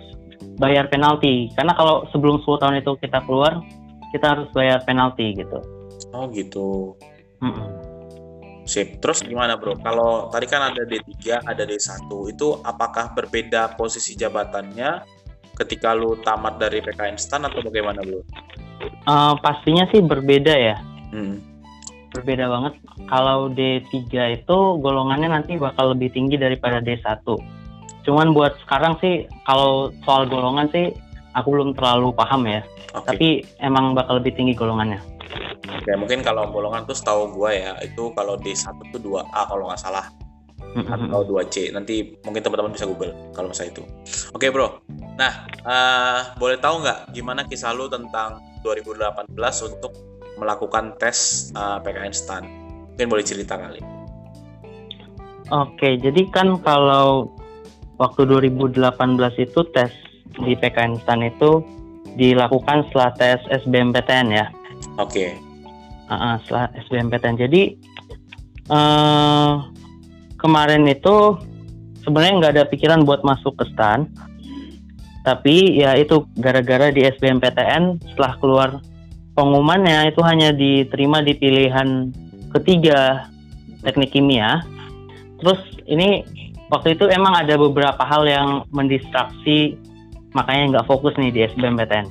bayar 0.57 0.89
penalti 0.89 1.53
karena 1.53 1.77
kalau 1.77 2.09
sebelum 2.09 2.41
10 2.41 2.61
tahun 2.65 2.75
itu 2.81 2.91
kita 3.05 3.21
keluar 3.29 3.61
kita 4.09 4.25
harus 4.33 4.47
bayar 4.57 4.81
penalti 4.81 5.37
gitu. 5.37 5.61
Oh 6.15 6.25
gitu. 6.33 6.97
Mm-mm. 7.43 7.69
Sip. 8.65 8.97
Terus 8.97 9.21
gimana 9.21 9.59
bro? 9.59 9.77
Kalau 9.77 10.31
tadi 10.33 10.49
kan 10.49 10.73
ada 10.73 10.81
D3, 10.87 11.45
ada 11.45 11.63
D1, 11.67 12.09
itu 12.09 12.47
apakah 12.65 13.13
berbeda 13.13 13.77
posisi 13.77 14.17
jabatannya 14.17 15.05
ketika 15.59 15.93
lu 15.93 16.17
tamat 16.25 16.57
dari 16.57 16.81
PKN 16.81 17.19
STAN 17.19 17.45
atau 17.45 17.61
bagaimana 17.61 18.01
bro? 18.01 18.25
Uh, 19.05 19.37
pastinya 19.43 19.85
sih 19.93 20.01
berbeda 20.01 20.51
ya, 20.51 20.75
Hmm. 21.15 21.39
Berbeda 22.15 22.45
banget. 22.47 22.73
Kalau 23.11 23.51
D3 23.51 23.93
itu 24.41 24.57
golongannya 24.79 25.29
nanti 25.29 25.59
bakal 25.59 25.91
lebih 25.91 26.15
tinggi 26.15 26.39
daripada 26.39 26.79
D1. 26.79 27.21
Cuman 28.07 28.31
buat 28.31 28.55
sekarang 28.63 28.95
sih 29.03 29.27
kalau 29.43 29.91
soal 30.07 30.29
golongan 30.29 30.69
sih 30.71 30.93
aku 31.35 31.51
belum 31.51 31.75
terlalu 31.75 32.15
paham 32.15 32.47
ya. 32.47 32.63
Oke. 32.95 33.07
Tapi 33.11 33.27
emang 33.59 33.91
bakal 33.93 34.23
lebih 34.23 34.33
tinggi 34.37 34.55
golongannya. 34.55 35.03
Oke, 35.65 35.91
mungkin 35.99 36.23
kalau 36.23 36.47
golongan 36.49 36.87
tuh 36.87 36.95
setahu 36.95 37.35
gua 37.35 37.51
ya, 37.51 37.73
itu 37.83 38.13
kalau 38.15 38.39
D1 38.39 38.71
tuh 38.93 39.01
2A 39.01 39.41
kalau 39.49 39.67
nggak 39.67 39.81
salah 39.81 40.07
atau 40.75 41.23
2C. 41.23 41.71
Nanti 41.71 42.15
mungkin 42.27 42.41
teman-teman 42.43 42.75
bisa 42.75 42.87
Google 42.87 43.15
kalau 43.31 43.51
misalnya 43.51 43.79
itu. 43.79 43.83
Oke, 44.35 44.51
Bro. 44.51 44.83
Nah, 45.15 45.47
eh, 45.47 46.19
boleh 46.35 46.59
tahu 46.59 46.83
nggak 46.83 47.15
gimana 47.15 47.47
kisah 47.47 47.71
lu 47.71 47.87
tentang 47.87 48.43
2018 48.61 49.31
untuk 49.71 50.14
melakukan 50.39 50.95
tes 50.99 51.49
eh, 51.55 51.77
PKN 51.83 52.13
STAN? 52.13 52.43
Mungkin 52.95 53.07
boleh 53.11 53.25
cerita 53.25 53.59
kali. 53.59 53.79
Oke, 55.53 56.01
jadi 56.01 56.25
kan 56.33 56.57
kalau 56.65 57.29
waktu 58.01 58.25
2018 58.25 58.81
itu 59.37 59.61
tes 59.71 59.93
di 60.41 60.57
PKN 60.57 60.99
STAN 61.05 61.21
itu 61.21 61.61
dilakukan 62.15 62.87
setelah 62.89 63.11
tes 63.13 63.39
SBMPTN 63.51 64.27
ya. 64.31 64.47
Oke. 64.97 65.35
Ah, 66.07 66.13
ah, 66.13 66.35
setelah 66.43 66.71
SBMPTN. 66.87 67.35
Jadi 67.37 67.61
eh 68.65 69.53
kemarin 70.41 70.89
itu 70.89 71.37
sebenarnya 72.01 72.33
nggak 72.41 72.53
ada 72.57 72.65
pikiran 72.65 73.05
buat 73.05 73.21
masuk 73.21 73.53
ke 73.59 73.69
STAN. 73.75 74.09
Tapi 75.25 75.81
ya 75.81 75.97
itu 75.97 76.25
gara-gara 76.37 76.93
di 76.93 77.01
SBMPTN 77.05 78.01
setelah 78.13 78.33
keluar 78.37 78.69
pengumumannya 79.35 80.09
itu 80.09 80.23
hanya 80.23 80.55
diterima 80.55 81.19
di 81.21 81.35
pilihan 81.35 82.09
ketiga 82.55 83.27
teknik 83.83 84.15
kimia. 84.15 84.63
Terus 85.43 85.59
ini 85.85 86.23
waktu 86.71 86.95
itu 86.97 87.05
emang 87.11 87.35
ada 87.35 87.59
beberapa 87.59 88.01
hal 88.01 88.25
yang 88.25 88.49
mendistraksi 88.71 89.77
makanya 90.33 90.79
nggak 90.79 90.87
fokus 90.89 91.13
nih 91.19 91.31
di 91.31 91.39
SBMPTN. 91.51 92.07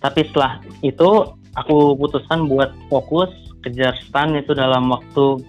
Tapi 0.00 0.20
setelah 0.28 0.60
itu 0.80 1.28
aku 1.54 1.94
putuskan 2.00 2.48
buat 2.48 2.72
fokus 2.88 3.28
kejar 3.62 3.94
STAN 4.08 4.38
itu 4.38 4.54
dalam 4.54 4.88
waktu 4.88 5.42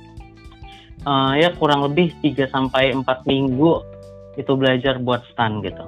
eh, 1.07 1.31
ya 1.39 1.49
kurang 1.55 1.87
lebih 1.87 2.11
3 2.21 2.49
sampai 2.51 2.91
4 2.93 3.05
minggu 3.29 3.83
itu 4.35 4.51
belajar 4.55 4.99
buat 4.99 5.23
STAN 5.35 5.63
gitu. 5.63 5.83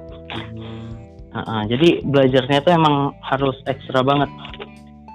Heeh, 1.32 1.60
jadi 1.72 1.88
belajarnya 2.04 2.56
itu 2.60 2.70
emang 2.70 3.16
harus 3.24 3.56
ekstra 3.64 4.04
banget. 4.04 4.28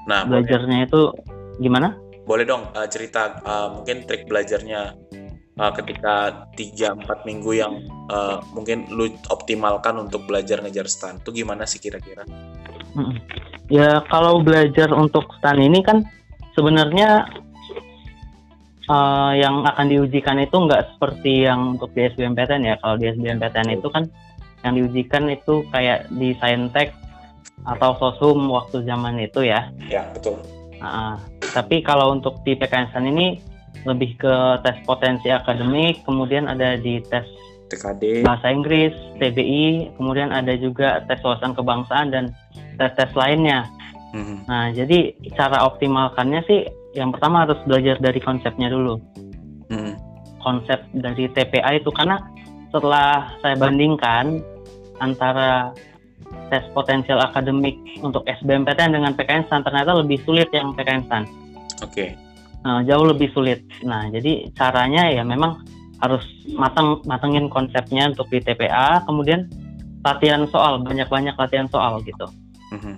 Nah, 0.09 0.25
boleh, 0.25 0.41
Belajarnya 0.41 0.89
itu 0.89 1.01
gimana? 1.61 1.93
boleh 2.27 2.43
dong 2.43 2.67
eh, 2.75 2.87
cerita 2.91 3.39
eh, 3.39 3.67
mungkin 3.71 4.03
trik 4.03 4.27
belajarnya 4.27 4.81
eh, 5.55 5.71
ketika 5.79 6.43
3-4 6.59 7.23
minggu 7.23 7.51
yang 7.55 7.79
eh, 8.11 8.37
mungkin 8.51 8.83
lu 8.91 9.07
optimalkan 9.31 9.95
untuk 9.95 10.27
belajar 10.27 10.59
ngejar 10.59 10.91
STAN. 10.91 11.23
Itu 11.23 11.31
gimana 11.31 11.63
sih 11.63 11.79
kira-kira? 11.79 12.27
Ya 13.71 14.03
kalau 14.11 14.43
belajar 14.43 14.91
untuk 14.91 15.23
STAN 15.39 15.61
ini 15.63 15.79
kan 15.85 16.03
sebenarnya 16.51 17.31
eh, 18.91 19.31
yang 19.39 19.63
akan 19.63 19.85
diujikan 19.87 20.41
itu 20.43 20.55
nggak 20.57 20.97
seperti 20.99 21.47
yang 21.47 21.79
untuk 21.79 21.95
di 21.95 22.11
SBMPTN 22.11 22.63
ya. 22.67 22.75
Kalau 22.83 22.95
di 22.99 23.07
SBMPTN 23.07 23.69
itu 23.71 23.87
kan 23.87 24.03
yang 24.65 24.73
diujikan 24.77 25.29
itu 25.29 25.65
kayak 25.69 26.09
di 26.13 26.33
Saintek 26.41 26.93
atau 27.65 27.97
Sosum 27.99 28.47
waktu 28.49 28.85
zaman 28.85 29.19
itu 29.19 29.45
ya. 29.45 29.69
Ya, 29.89 30.07
betul. 30.13 30.41
Ah, 30.77 31.17
tapi 31.53 31.81
kalau 31.81 32.13
untuk 32.13 32.41
di 32.45 32.53
PKN 32.53 32.93
STAN 32.93 33.09
ini 33.09 33.41
lebih 33.85 34.17
ke 34.17 34.33
tes 34.61 34.77
potensi 34.85 35.29
akademik, 35.29 36.01
kemudian 36.05 36.45
ada 36.49 36.77
di 36.77 37.01
tes 37.05 37.25
TKD. 37.67 38.23
bahasa 38.23 38.47
Inggris, 38.47 38.95
TBI, 39.19 39.95
kemudian 39.99 40.31
ada 40.31 40.55
juga 40.55 41.03
tes 41.05 41.19
wawasan 41.19 41.51
kebangsaan 41.53 42.13
dan 42.15 42.31
tes-tes 42.79 43.11
lainnya. 43.17 43.67
Mhm. 44.15 44.47
Nah, 44.47 44.71
jadi 44.71 45.11
cara 45.35 45.67
optimalkannya 45.67 46.41
sih 46.47 46.59
yang 46.95 47.11
pertama 47.11 47.43
harus 47.43 47.59
belajar 47.67 47.99
dari 47.99 48.23
konsepnya 48.23 48.71
dulu. 48.71 49.01
Mhm. 49.67 49.93
Konsep 50.39 50.79
dari 50.95 51.27
TPA 51.27 51.75
itu 51.75 51.91
karena 51.91 52.23
setelah 52.71 53.31
saya 53.39 53.55
bandingkan 53.55 54.43
antara 54.99 55.71
tes 56.51 56.63
potensial 56.71 57.19
akademik 57.23 57.75
untuk 58.03 58.23
SBMPTN 58.27 58.95
dengan 58.95 59.11
PKN 59.15 59.47
STAN 59.47 59.63
ternyata 59.63 59.95
lebih 59.95 60.19
sulit 60.23 60.51
yang 60.51 60.75
PKN 60.75 61.03
STAN. 61.07 61.23
Oke. 61.83 62.15
Nah, 62.65 62.83
jauh 62.83 63.05
lebih 63.07 63.31
sulit. 63.31 63.63
Nah, 63.85 64.11
jadi 64.11 64.51
caranya 64.57 65.07
ya 65.07 65.23
memang 65.23 65.63
harus 66.03 66.23
matang 66.53 67.01
matengin 67.07 67.49
konsepnya 67.49 68.11
untuk 68.11 68.27
di 68.29 68.43
TPA, 68.43 69.01
kemudian 69.07 69.49
latihan 70.05 70.45
soal, 70.51 70.83
banyak-banyak 70.83 71.35
latihan 71.35 71.67
soal 71.71 71.99
gitu. 72.05 72.27
Mhm. 72.75 72.95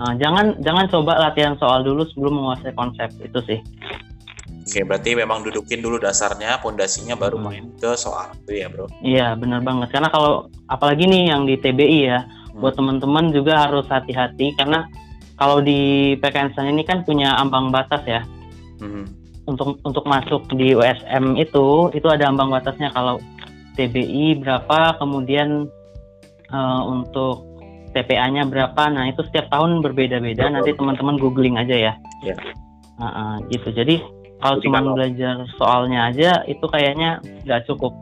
Nah, 0.00 0.12
jangan 0.16 0.56
jangan 0.64 0.86
coba 0.88 1.20
latihan 1.20 1.54
soal 1.60 1.84
dulu 1.84 2.08
sebelum 2.08 2.40
menguasai 2.40 2.72
konsep 2.72 3.10
itu 3.20 3.40
sih. 3.44 3.60
Oke, 4.70 4.86
berarti 4.86 5.18
memang 5.18 5.42
dudukin 5.42 5.82
dulu 5.82 5.98
dasarnya, 5.98 6.62
pondasinya 6.62 7.18
baru 7.18 7.42
Hmm. 7.42 7.46
main 7.50 7.66
ke 7.74 7.90
soal. 7.98 8.30
Itu 8.46 8.54
ya, 8.54 8.70
Bro. 8.70 8.86
Iya, 9.02 9.34
benar 9.34 9.66
banget. 9.66 9.90
Karena 9.90 10.06
kalau 10.14 10.46
apalagi 10.70 11.10
nih 11.10 11.34
yang 11.34 11.42
di 11.42 11.58
TBI 11.58 12.06
ya, 12.06 12.22
Hmm. 12.22 12.62
buat 12.62 12.78
teman-teman 12.78 13.34
juga 13.34 13.66
harus 13.66 13.90
hati-hati 13.90 14.54
karena 14.54 14.86
kalau 15.34 15.58
di 15.58 16.14
PKN 16.22 16.54
STAN 16.54 16.70
ini 16.70 16.86
kan 16.86 17.02
punya 17.02 17.34
ambang 17.34 17.74
batas 17.74 17.98
ya. 18.06 18.22
Mhm. 18.78 19.10
Untuk 19.50 19.82
untuk 19.82 20.06
masuk 20.06 20.46
di 20.54 20.78
USM 20.78 21.34
itu 21.34 21.90
itu 21.90 22.06
ada 22.06 22.30
ambang 22.30 22.54
batasnya 22.54 22.94
kalau 22.94 23.18
TBI 23.74 24.38
berapa, 24.38 24.94
kemudian 25.02 25.66
eh, 26.46 26.82
untuk 26.86 27.50
TPA-nya 27.90 28.46
berapa. 28.46 28.86
Nah, 28.86 29.10
itu 29.10 29.26
setiap 29.26 29.50
tahun 29.50 29.82
berbeda-beda. 29.82 30.46
Nanti 30.46 30.74
teman-teman 30.78 31.18
googling 31.18 31.58
aja 31.58 31.74
ya. 31.74 31.92
Iya. 32.22 32.38
Ah, 33.02 33.06
ah, 33.06 33.34
gitu. 33.50 33.74
Jadi 33.74 33.98
kalau 34.40 34.56
cuma 34.64 34.80
kalau- 34.80 34.96
belajar 34.96 35.44
soalnya 35.60 36.10
aja 36.10 36.30
itu 36.48 36.64
kayaknya 36.66 37.20
nggak 37.44 37.68
cukup. 37.68 37.92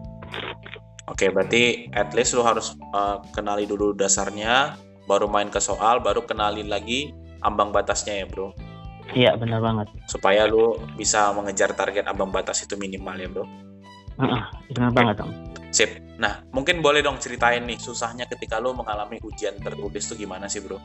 Oke, 1.08 1.32
berarti 1.32 1.88
at 1.96 2.12
least 2.12 2.36
lu 2.36 2.44
harus 2.44 2.76
uh, 2.92 3.18
kenali 3.32 3.64
dulu 3.64 3.96
dasarnya, 3.96 4.76
baru 5.08 5.24
main 5.24 5.48
ke 5.48 5.56
soal, 5.56 6.04
baru 6.04 6.20
kenali 6.28 6.68
lagi 6.68 7.16
ambang 7.40 7.72
batasnya 7.72 8.22
ya, 8.22 8.26
Bro. 8.28 8.52
Iya, 9.16 9.40
benar 9.40 9.64
banget. 9.64 9.88
Supaya 10.04 10.44
lu 10.44 10.76
bisa 11.00 11.32
mengejar 11.32 11.72
target 11.72 12.04
ambang 12.04 12.28
batas 12.28 12.60
itu 12.60 12.76
minimal 12.76 13.16
ya, 13.16 13.28
Bro. 13.32 13.44
Uh-uh, 14.20 14.42
benar 14.76 14.90
banget, 14.92 15.14
Dong. 15.24 15.32
Sip. 15.72 15.96
Nah, 16.20 16.44
mungkin 16.52 16.84
boleh 16.84 17.00
dong 17.00 17.16
ceritain 17.16 17.64
nih 17.64 17.80
susahnya 17.80 18.28
ketika 18.28 18.60
lu 18.60 18.76
mengalami 18.76 19.16
ujian 19.24 19.56
tertulis 19.64 20.04
itu 20.12 20.28
gimana 20.28 20.44
sih, 20.44 20.60
Bro? 20.60 20.76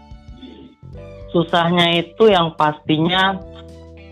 Susahnya 1.35 1.99
itu 1.99 2.31
yang 2.31 2.55
pastinya 2.55 3.35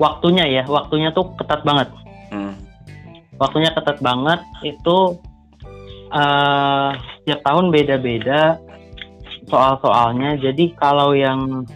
waktunya 0.02 0.50
ya, 0.50 0.64
waktunya 0.66 1.14
tuh 1.14 1.38
ketat 1.38 1.62
banget. 1.62 1.94
Hmm. 2.34 2.58
Waktunya 3.38 3.70
ketat 3.78 4.02
banget 4.02 4.42
itu 4.66 5.22
uh, 6.10 6.90
setiap 7.22 7.40
tahun 7.46 7.70
beda-beda 7.70 8.58
soal-soalnya. 9.46 10.42
Jadi 10.42 10.74
kalau 10.74 11.14
yang 11.14 11.70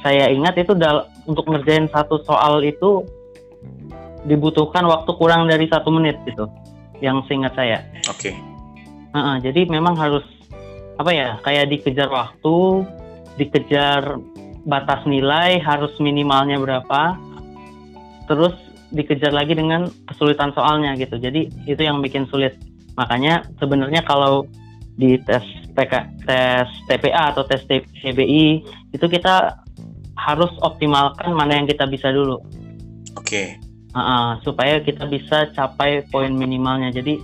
saya 0.00 0.32
ingat 0.32 0.56
itu 0.56 0.72
untuk 1.28 1.44
ngerjain 1.52 1.92
satu 1.92 2.24
soal 2.24 2.64
itu 2.64 3.04
dibutuhkan 4.24 4.88
waktu 4.88 5.10
kurang 5.20 5.44
dari 5.52 5.68
satu 5.68 5.92
menit 5.92 6.16
gitu. 6.24 6.48
Yang 7.04 7.28
seingat 7.28 7.52
saya. 7.52 7.84
Oke. 8.08 8.32
Okay. 8.32 8.34
Uh 9.12 9.16
-uh, 9.16 9.36
jadi 9.40 9.68
memang 9.68 9.96
harus 9.96 10.24
apa 10.98 11.10
ya 11.14 11.38
kayak 11.46 11.70
dikejar 11.70 12.10
waktu, 12.10 12.84
dikejar 13.38 14.18
batas 14.68 15.00
nilai 15.08 15.56
harus 15.64 15.96
minimalnya 15.96 16.60
berapa, 16.60 17.16
terus 18.28 18.52
dikejar 18.92 19.32
lagi 19.32 19.56
dengan 19.56 19.88
kesulitan 20.04 20.52
soalnya 20.52 20.92
gitu. 21.00 21.16
Jadi 21.16 21.48
itu 21.64 21.80
yang 21.80 22.04
bikin 22.04 22.28
sulit. 22.28 22.60
Makanya 23.00 23.48
sebenarnya 23.56 24.04
kalau 24.04 24.44
di 25.00 25.16
tes 25.24 25.40
PK, 25.72 25.94
tes 26.28 26.68
TPA 26.90 27.32
atau 27.32 27.48
tes 27.48 27.64
TBI 27.64 28.60
itu 28.92 29.06
kita 29.08 29.56
harus 30.18 30.50
optimalkan 30.60 31.32
mana 31.32 31.62
yang 31.62 31.66
kita 31.70 31.88
bisa 31.88 32.12
dulu. 32.12 32.42
Oke. 33.16 33.24
Okay. 33.24 33.48
Uh, 33.96 34.00
uh, 34.04 34.28
supaya 34.44 34.84
kita 34.84 35.08
bisa 35.08 35.48
capai 35.56 36.04
poin 36.12 36.28
minimalnya. 36.28 36.92
Jadi 36.92 37.16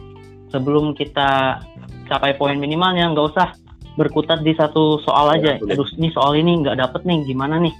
sebelum 0.48 0.96
kita 0.96 1.60
capai 2.08 2.38
poin 2.38 2.56
minimalnya 2.56 3.10
nggak 3.12 3.26
usah 3.34 3.52
berkutat 3.94 4.42
di 4.42 4.52
satu 4.54 5.00
soal 5.02 5.38
aja. 5.38 5.58
Terus 5.58 5.94
ini 5.98 6.10
soal 6.14 6.38
ini 6.38 6.62
nggak 6.62 6.78
dapet 6.78 7.02
nih, 7.06 7.22
gimana 7.26 7.58
nih? 7.62 7.74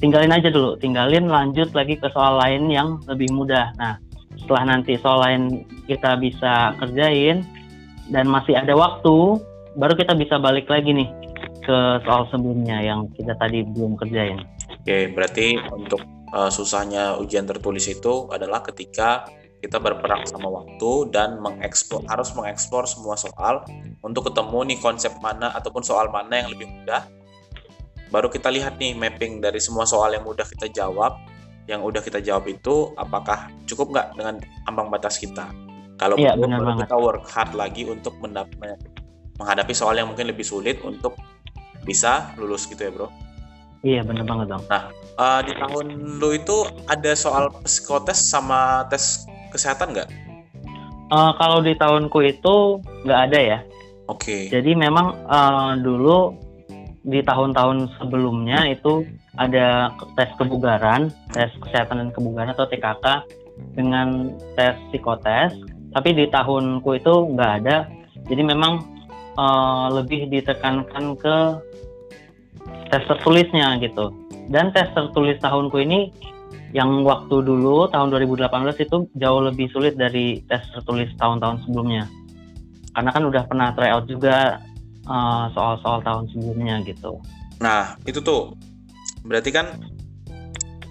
Tinggalin 0.00 0.34
aja 0.34 0.48
dulu, 0.52 0.76
tinggalin 0.76 1.30
lanjut 1.30 1.72
lagi 1.72 1.96
ke 1.96 2.08
soal 2.12 2.36
lain 2.36 2.68
yang 2.68 3.00
lebih 3.08 3.30
mudah. 3.32 3.72
Nah, 3.80 3.96
setelah 4.36 4.76
nanti 4.76 4.98
soal 5.00 5.22
lain 5.22 5.64
kita 5.88 6.18
bisa 6.18 6.74
kerjain 6.82 7.46
dan 8.12 8.28
masih 8.28 8.58
ada 8.58 8.76
waktu 8.76 9.40
baru 9.80 9.94
kita 9.96 10.12
bisa 10.18 10.36
balik 10.36 10.68
lagi 10.68 10.92
nih 10.92 11.08
ke 11.64 11.78
soal 12.04 12.28
sebelumnya 12.28 12.84
yang 12.84 13.08
kita 13.16 13.32
tadi 13.40 13.64
belum 13.64 13.96
kerjain. 13.96 14.44
Oke, 14.84 15.08
berarti 15.16 15.56
untuk 15.72 16.04
uh, 16.36 16.52
susahnya 16.52 17.16
ujian 17.16 17.48
tertulis 17.48 17.88
itu 17.88 18.28
adalah 18.28 18.60
ketika 18.60 19.24
kita 19.64 19.80
berperang 19.80 20.28
sama 20.28 20.52
waktu 20.52 21.08
dan 21.08 21.40
mengeksplor 21.40 22.04
harus 22.12 22.36
mengeksplor 22.36 22.84
semua 22.84 23.16
soal 23.16 23.64
untuk 24.04 24.28
ketemu 24.28 24.68
nih 24.68 24.78
konsep 24.84 25.16
mana 25.24 25.48
ataupun 25.56 25.80
soal 25.80 26.12
mana 26.12 26.44
yang 26.44 26.52
lebih 26.52 26.68
mudah. 26.68 27.08
Baru 28.12 28.28
kita 28.28 28.52
lihat 28.52 28.76
nih 28.76 28.92
mapping 28.92 29.40
dari 29.40 29.56
semua 29.56 29.88
soal 29.88 30.12
yang 30.12 30.28
mudah 30.28 30.44
kita 30.44 30.68
jawab 30.68 31.16
yang 31.64 31.80
udah 31.80 32.04
kita 32.04 32.20
jawab 32.20 32.44
itu 32.44 32.92
apakah 33.00 33.48
cukup 33.64 33.96
nggak 33.96 34.08
dengan 34.20 34.34
ambang 34.68 34.92
batas 34.92 35.16
kita. 35.16 35.48
Kalau 35.96 36.20
ya, 36.20 36.36
belum, 36.36 36.60
baru 36.60 36.84
kita 36.84 36.96
work 37.00 37.24
hard 37.32 37.56
lagi 37.56 37.88
untuk 37.88 38.12
menghadapi 38.20 39.72
soal 39.72 39.96
yang 39.96 40.12
mungkin 40.12 40.28
lebih 40.28 40.44
sulit 40.44 40.84
untuk 40.84 41.16
bisa 41.88 42.36
lulus 42.36 42.68
gitu 42.68 42.84
ya 42.84 42.92
bro. 42.92 43.08
Iya 43.80 44.00
benar 44.04 44.28
banget 44.28 44.46
dong. 44.52 44.64
Nah 44.68 44.92
uh, 45.16 45.40
di 45.40 45.56
tahun 45.56 46.20
lu 46.20 46.36
itu 46.36 46.68
ada 46.88 47.12
soal 47.16 47.48
psikotes 47.64 48.28
sama 48.28 48.84
tes 48.92 49.24
kesehatan 49.54 49.94
nggak? 49.94 50.10
Uh, 51.14 51.30
kalau 51.38 51.62
di 51.62 51.78
tahunku 51.78 52.18
itu 52.26 52.82
nggak 53.06 53.20
ada 53.30 53.38
ya. 53.38 53.58
Oke. 54.10 54.50
Okay. 54.50 54.52
Jadi 54.52 54.74
memang 54.74 55.14
uh, 55.30 55.78
dulu 55.78 56.34
di 57.04 57.20
tahun-tahun 57.22 58.00
sebelumnya 58.00 58.66
itu 58.66 59.06
ada 59.36 59.92
tes 60.16 60.30
kebugaran, 60.40 61.12
tes 61.30 61.52
kesehatan 61.62 62.00
dan 62.00 62.10
kebugaran 62.10 62.50
atau 62.52 62.66
TKK 62.66 63.22
dengan 63.78 64.34
tes 64.58 64.74
psikotes. 64.90 65.54
Tapi 65.94 66.10
di 66.10 66.26
tahunku 66.26 66.98
itu 66.98 67.12
nggak 67.32 67.52
ada. 67.62 67.86
Jadi 68.26 68.42
memang 68.42 68.82
uh, 69.38 69.86
lebih 69.94 70.26
ditekankan 70.32 71.14
ke 71.14 71.36
tes 72.90 73.04
tertulisnya 73.06 73.78
gitu. 73.78 74.10
Dan 74.50 74.74
tes 74.74 74.90
tertulis 74.92 75.38
tahunku 75.40 75.80
ini 75.80 76.12
yang 76.74 77.06
waktu 77.06 77.38
dulu 77.46 77.86
tahun 77.86 78.10
2018 78.10 78.50
itu 78.82 79.06
jauh 79.14 79.40
lebih 79.46 79.70
sulit 79.70 79.94
dari 79.94 80.42
tes 80.50 80.66
tertulis 80.74 81.06
tahun-tahun 81.22 81.62
sebelumnya. 81.62 82.10
Karena 82.90 83.10
kan 83.14 83.22
udah 83.30 83.42
pernah 83.46 83.70
tryout 83.78 84.10
juga 84.10 84.58
uh, 85.06 85.46
soal-soal 85.54 86.02
tahun 86.02 86.26
sebelumnya 86.34 86.82
gitu. 86.82 87.22
Nah, 87.62 87.94
itu 88.02 88.18
tuh 88.18 88.58
berarti 89.22 89.54
kan 89.54 89.78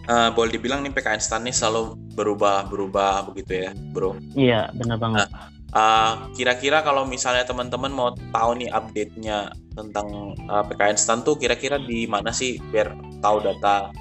uh, 0.08 0.32
boleh 0.32 0.56
dibilang 0.56 0.88
nih 0.88 0.96
PKN 0.96 1.20
STAN 1.20 1.44
nih 1.44 1.56
selalu 1.56 2.00
berubah-berubah 2.16 3.28
begitu 3.36 3.68
ya, 3.68 3.76
bro? 3.92 4.16
Iya, 4.40 4.72
benar 4.80 4.98
banget. 5.04 5.28
Nah, 5.28 5.52
uh, 5.76 6.14
kira-kira 6.32 6.80
kalau 6.80 7.04
misalnya 7.04 7.44
teman-teman 7.44 7.92
mau 7.92 8.16
tahu 8.32 8.56
nih 8.56 8.72
update-nya 8.72 9.52
tentang 9.76 10.32
uh, 10.48 10.64
PKN 10.64 10.96
STAN 10.96 11.28
tuh 11.28 11.36
kira-kira 11.36 11.76
di 11.76 12.08
mana 12.08 12.32
sih 12.32 12.56
biar 12.72 12.96
tahu 13.20 13.44
data 13.44 13.92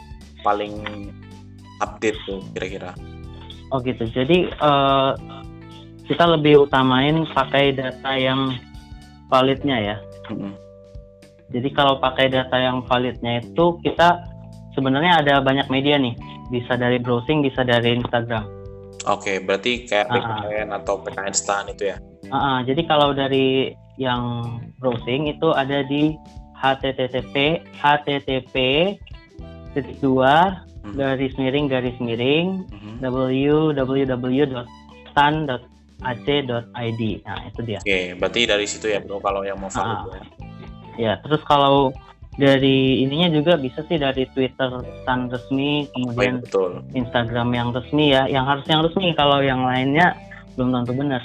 paling 0.47 1.11
update 1.83 2.19
tuh 2.25 2.41
kira-kira? 2.55 2.95
Oh 3.75 3.83
gitu. 3.83 4.07
Jadi 4.07 4.47
uh, 4.63 5.19
kita 6.07 6.25
lebih 6.39 6.71
utamain 6.71 7.27
pakai 7.35 7.75
data 7.75 8.15
yang 8.15 8.55
validnya 9.27 9.77
ya. 9.77 9.97
Mm 10.31 10.37
-hmm. 10.39 10.53
Jadi 11.53 11.69
kalau 11.75 12.01
pakai 12.01 12.33
data 12.33 12.57
yang 12.57 12.81
validnya 12.87 13.43
itu 13.45 13.77
kita 13.85 14.25
sebenarnya 14.79 15.21
ada 15.21 15.35
banyak 15.43 15.67
media 15.69 15.99
nih. 15.99 16.15
Bisa 16.49 16.77
dari 16.77 17.01
browsing, 17.01 17.43
bisa 17.43 17.65
dari 17.65 17.97
Instagram. 17.97 18.45
Oke, 19.09 19.35
okay, 19.35 19.37
berarti 19.43 19.89
kayak 19.89 20.15
PKN 20.15 20.69
uh, 20.71 20.79
atau 20.79 21.01
PKN 21.03 21.35
Stan 21.35 21.65
itu 21.67 21.91
ya? 21.91 21.97
Uh, 22.31 22.37
uh, 22.37 22.57
jadi 22.63 22.87
kalau 22.87 23.11
dari 23.17 23.75
yang 24.01 24.47
browsing 24.81 25.29
itu 25.29 25.53
ada 25.53 25.85
di 25.85 26.17
http 26.63 27.61
http 27.77 28.55
titik 29.75 29.99
dua 30.01 30.63
hmm. 30.63 30.72
Garis 30.91 31.39
miring 31.39 31.71
garis 31.71 31.95
miring 32.03 32.67
hmm. 32.67 32.99
www.stan.ac.id. 32.99 34.63
Nah 37.23 37.41
itu 37.47 37.61
dia. 37.63 37.79
Oke, 37.79 37.87
okay, 37.87 38.19
berarti 38.19 38.41
dari 38.51 38.67
situ 38.67 38.91
ya 38.91 38.99
bro 38.99 39.23
kalau 39.23 39.47
yang 39.47 39.59
mau 39.63 39.71
valid 39.71 39.99
uh, 40.03 40.11
ya. 40.11 40.23
Ya, 40.93 41.17
terus 41.25 41.41
kalau 41.49 41.95
dari 42.37 43.01
ininya 43.05 43.33
juga 43.33 43.57
bisa 43.57 43.85
sih 43.89 43.97
dari 44.01 44.29
Twitter 44.33 44.69
stan 45.05 45.29
resmi, 45.29 45.89
kemudian 45.93 46.41
oh, 46.41 46.45
betul. 46.45 46.71
Instagram 46.97 47.49
yang 47.53 47.69
resmi 47.73 48.13
ya, 48.13 48.29
yang 48.29 48.45
harus 48.45 48.65
yang 48.69 48.85
resmi 48.85 49.13
kalau 49.17 49.41
yang 49.41 49.65
lainnya 49.65 50.17
belum 50.57 50.73
tentu 50.73 50.93
benar. 50.97 51.23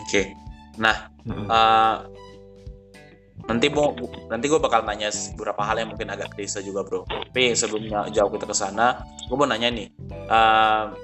Oke, 0.00 0.04
okay. 0.04 0.24
nah 0.76 1.08
hmm. 1.24 1.46
uh, 1.48 2.04
nanti 3.50 3.66
mau 3.66 3.90
nanti 4.30 4.46
gue 4.46 4.60
bakal 4.62 4.86
nanya 4.86 5.10
beberapa 5.34 5.66
hal 5.66 5.82
yang 5.82 5.90
mungkin 5.90 6.14
agak 6.14 6.38
klise 6.38 6.62
juga 6.62 6.86
bro. 6.86 7.02
Tapi 7.02 7.58
sebelumnya 7.58 8.06
jauh 8.14 8.30
kita 8.30 8.46
ke 8.46 8.54
sana, 8.54 9.02
gue 9.26 9.34
mau 9.34 9.50
nanya 9.50 9.74
nih 9.74 9.90
uh, 10.30 10.94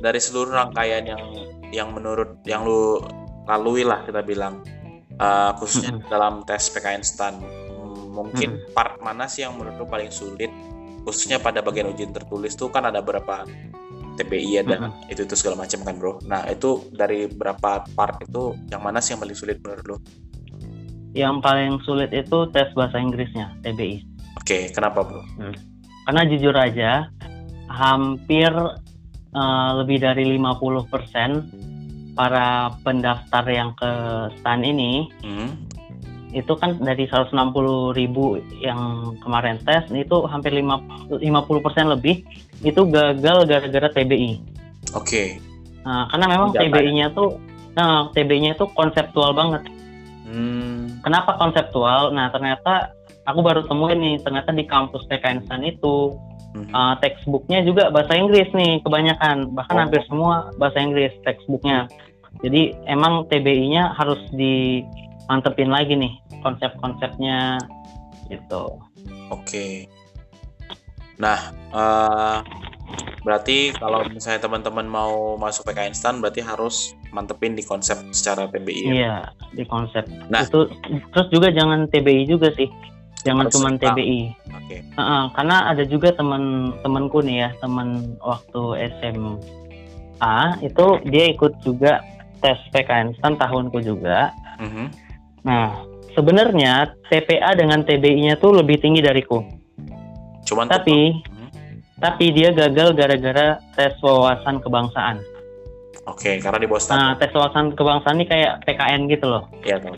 dari 0.00 0.16
seluruh 0.16 0.56
rangkaian 0.56 1.04
yang 1.04 1.22
yang 1.70 1.88
menurut 1.92 2.40
yang 2.48 2.64
lu 2.64 2.98
lalui 3.46 3.84
lah 3.84 4.02
kita 4.08 4.24
bilang 4.24 4.64
uh, 5.20 5.52
khususnya 5.60 5.94
mm 5.94 6.00
-hmm. 6.02 6.10
dalam 6.10 6.34
tes 6.48 6.72
PKN 6.72 7.02
STAN 7.04 7.34
mungkin 8.10 8.58
mm 8.58 8.60
-hmm. 8.66 8.74
part 8.74 8.98
mana 9.04 9.28
sih 9.30 9.46
yang 9.46 9.54
menurut 9.54 9.78
lo 9.78 9.86
paling 9.86 10.10
sulit 10.10 10.50
khususnya 11.06 11.38
pada 11.38 11.62
bagian 11.62 11.92
ujian 11.92 12.10
tertulis 12.10 12.56
tuh 12.58 12.68
kan 12.72 12.88
ada 12.88 13.00
berapa 13.00 13.46
TPI 14.18 14.60
ya 14.60 14.62
dan 14.66 14.90
mm 14.90 14.90
-hmm. 14.90 15.12
itu 15.12 15.20
itu 15.28 15.34
segala 15.38 15.62
macam 15.62 15.80
kan 15.86 15.94
bro 15.96 16.12
nah 16.26 16.42
itu 16.48 16.90
dari 16.90 17.30
berapa 17.30 17.86
part 17.94 18.24
itu 18.24 18.56
yang 18.72 18.82
mana 18.82 18.98
sih 18.98 19.14
yang 19.14 19.22
paling 19.22 19.36
sulit 19.38 19.62
menurut 19.62 19.86
lo 19.86 19.96
yang 21.16 21.42
paling 21.42 21.82
sulit 21.82 22.10
itu 22.14 22.46
tes 22.54 22.70
bahasa 22.74 22.98
Inggrisnya 22.98 23.54
TBI 23.62 24.04
oke 24.38 24.46
okay, 24.46 24.62
kenapa 24.70 25.02
bro 25.06 25.22
hmm. 25.40 25.56
karena 26.06 26.22
jujur 26.30 26.54
aja 26.54 26.90
hampir 27.70 28.50
uh, 29.34 29.70
lebih 29.82 30.02
dari 30.02 30.38
50% 30.38 32.18
para 32.18 32.74
pendaftar 32.82 33.44
yang 33.46 33.70
ke 33.78 33.92
STAN 34.42 34.66
ini 34.66 35.06
hmm. 35.22 35.50
itu 36.34 36.52
kan 36.58 36.78
dari 36.82 37.06
160 37.06 37.34
ribu 37.94 38.38
yang 38.58 39.14
kemarin 39.22 39.58
tes 39.62 39.86
itu 39.90 40.26
hampir 40.26 40.54
50 40.54 41.22
persen 41.64 41.90
lebih 41.90 42.22
itu 42.60 42.84
gagal 42.92 43.48
gara-gara 43.48 43.88
TBI. 43.88 44.36
Oke. 44.92 45.00
Okay. 45.00 45.28
Nah, 45.80 46.12
karena 46.12 46.26
memang 46.28 46.52
TBI-nya 46.52 47.08
tuh 47.16 47.40
Nah, 47.78 48.10
TB-nya 48.10 48.58
itu 48.58 48.66
konseptual 48.74 49.34
banget. 49.34 49.62
Hmm. 50.26 50.79
Kenapa 51.00 51.36
konseptual? 51.40 52.12
Nah, 52.12 52.28
ternyata 52.28 52.92
aku 53.24 53.40
baru 53.40 53.64
temuin 53.64 54.00
nih, 54.00 54.16
ternyata 54.20 54.52
di 54.52 54.64
kampus 54.68 55.06
TKN 55.08 55.44
Stan 55.48 55.64
itu 55.64 56.16
Mhm. 56.50 56.74
uh, 56.74 56.94
textbooknya 56.98 57.62
juga 57.62 57.94
bahasa 57.94 58.18
Inggris 58.18 58.50
nih 58.50 58.82
kebanyakan, 58.82 59.54
bahkan 59.54 59.76
Oh. 59.78 59.82
hampir 59.86 60.02
semua 60.10 60.50
bahasa 60.58 60.82
Inggris 60.82 61.14
textbooknya. 61.22 61.86
Jadi 62.42 62.74
emang 62.90 63.26
TBI-nya 63.30 63.94
harus 63.94 64.18
dimantepin 64.34 65.70
lagi 65.70 65.94
nih 65.94 66.18
konsep-konsepnya 66.42 67.58
gitu. 68.26 68.82
Oke. 69.30 69.86
Nah, 71.20 71.38
eh, 71.52 72.36
berarti 73.22 73.76
kalau 73.76 74.02
misalnya 74.08 74.42
teman-teman 74.42 74.88
mau 74.88 75.36
masuk 75.38 75.68
PK 75.70 75.92
Instan 75.92 76.18
berarti 76.18 76.40
harus 76.42 76.96
mantepin 77.10 77.54
di 77.54 77.62
konsep 77.62 77.98
secara 78.10 78.46
PBI. 78.46 78.82
ya? 78.82 78.90
Iya, 78.90 79.14
di 79.54 79.64
konsep. 79.66 80.06
Nah. 80.30 80.46
Itu 80.46 80.70
terus 81.10 81.28
juga 81.30 81.50
jangan 81.50 81.90
TBI 81.90 82.26
juga 82.26 82.50
sih. 82.54 82.70
Jangan 83.20 83.52
cuma 83.52 83.68
tahu. 83.76 84.00
TBI. 84.00 84.20
Oke. 84.56 84.76
Heeh, 84.80 85.22
karena 85.36 85.56
ada 85.68 85.84
juga 85.84 86.08
teman 86.16 86.72
temanku 86.80 87.20
nih 87.20 87.36
ya, 87.44 87.50
teman 87.60 88.16
waktu 88.24 88.62
SMA 88.96 90.36
itu 90.64 90.86
dia 91.04 91.24
ikut 91.28 91.52
juga 91.60 92.00
tes 92.40 92.56
PK 92.72 93.12
Instan 93.12 93.36
tahunku 93.36 93.84
juga. 93.84 94.32
Mhm. 94.56 94.84
Nah, 95.44 95.84
sebenarnya 96.16 96.96
TPA 97.12 97.52
dengan 97.52 97.84
TBI-nya 97.84 98.40
tuh 98.40 98.56
lebih 98.56 98.80
tinggi 98.80 99.04
dariku. 99.04 99.44
Cuman 100.48 100.72
Tapi 100.72 101.20
Mhm. 101.20 101.48
tapi 102.00 102.32
dia 102.32 102.48
gagal 102.56 102.96
gara-gara 102.96 103.60
tes 103.76 103.92
wawasan 104.00 104.64
kebangsaan. 104.64 105.20
Oke, 106.10 106.36
karena 106.36 106.58
di 106.58 106.66
bawah 106.66 106.82
Nah, 106.82 106.86
standar. 107.14 107.16
tes 107.16 107.30
wawasan 107.30 107.66
kebangsaan 107.72 108.16
ini 108.18 108.26
kayak 108.26 108.52
PKN 108.64 109.00
gitu 109.06 109.26
loh. 109.26 109.46
Iya, 109.62 109.78
tahu. 109.78 109.94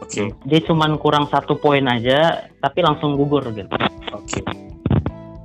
Oke, 0.00 0.32
Dia 0.42 0.60
cuman 0.64 0.96
kurang 0.96 1.28
satu 1.28 1.52
poin 1.54 1.84
aja, 1.84 2.48
tapi 2.58 2.80
langsung 2.80 3.12
gugur 3.14 3.44
gitu. 3.52 3.68
oke. 4.08 4.40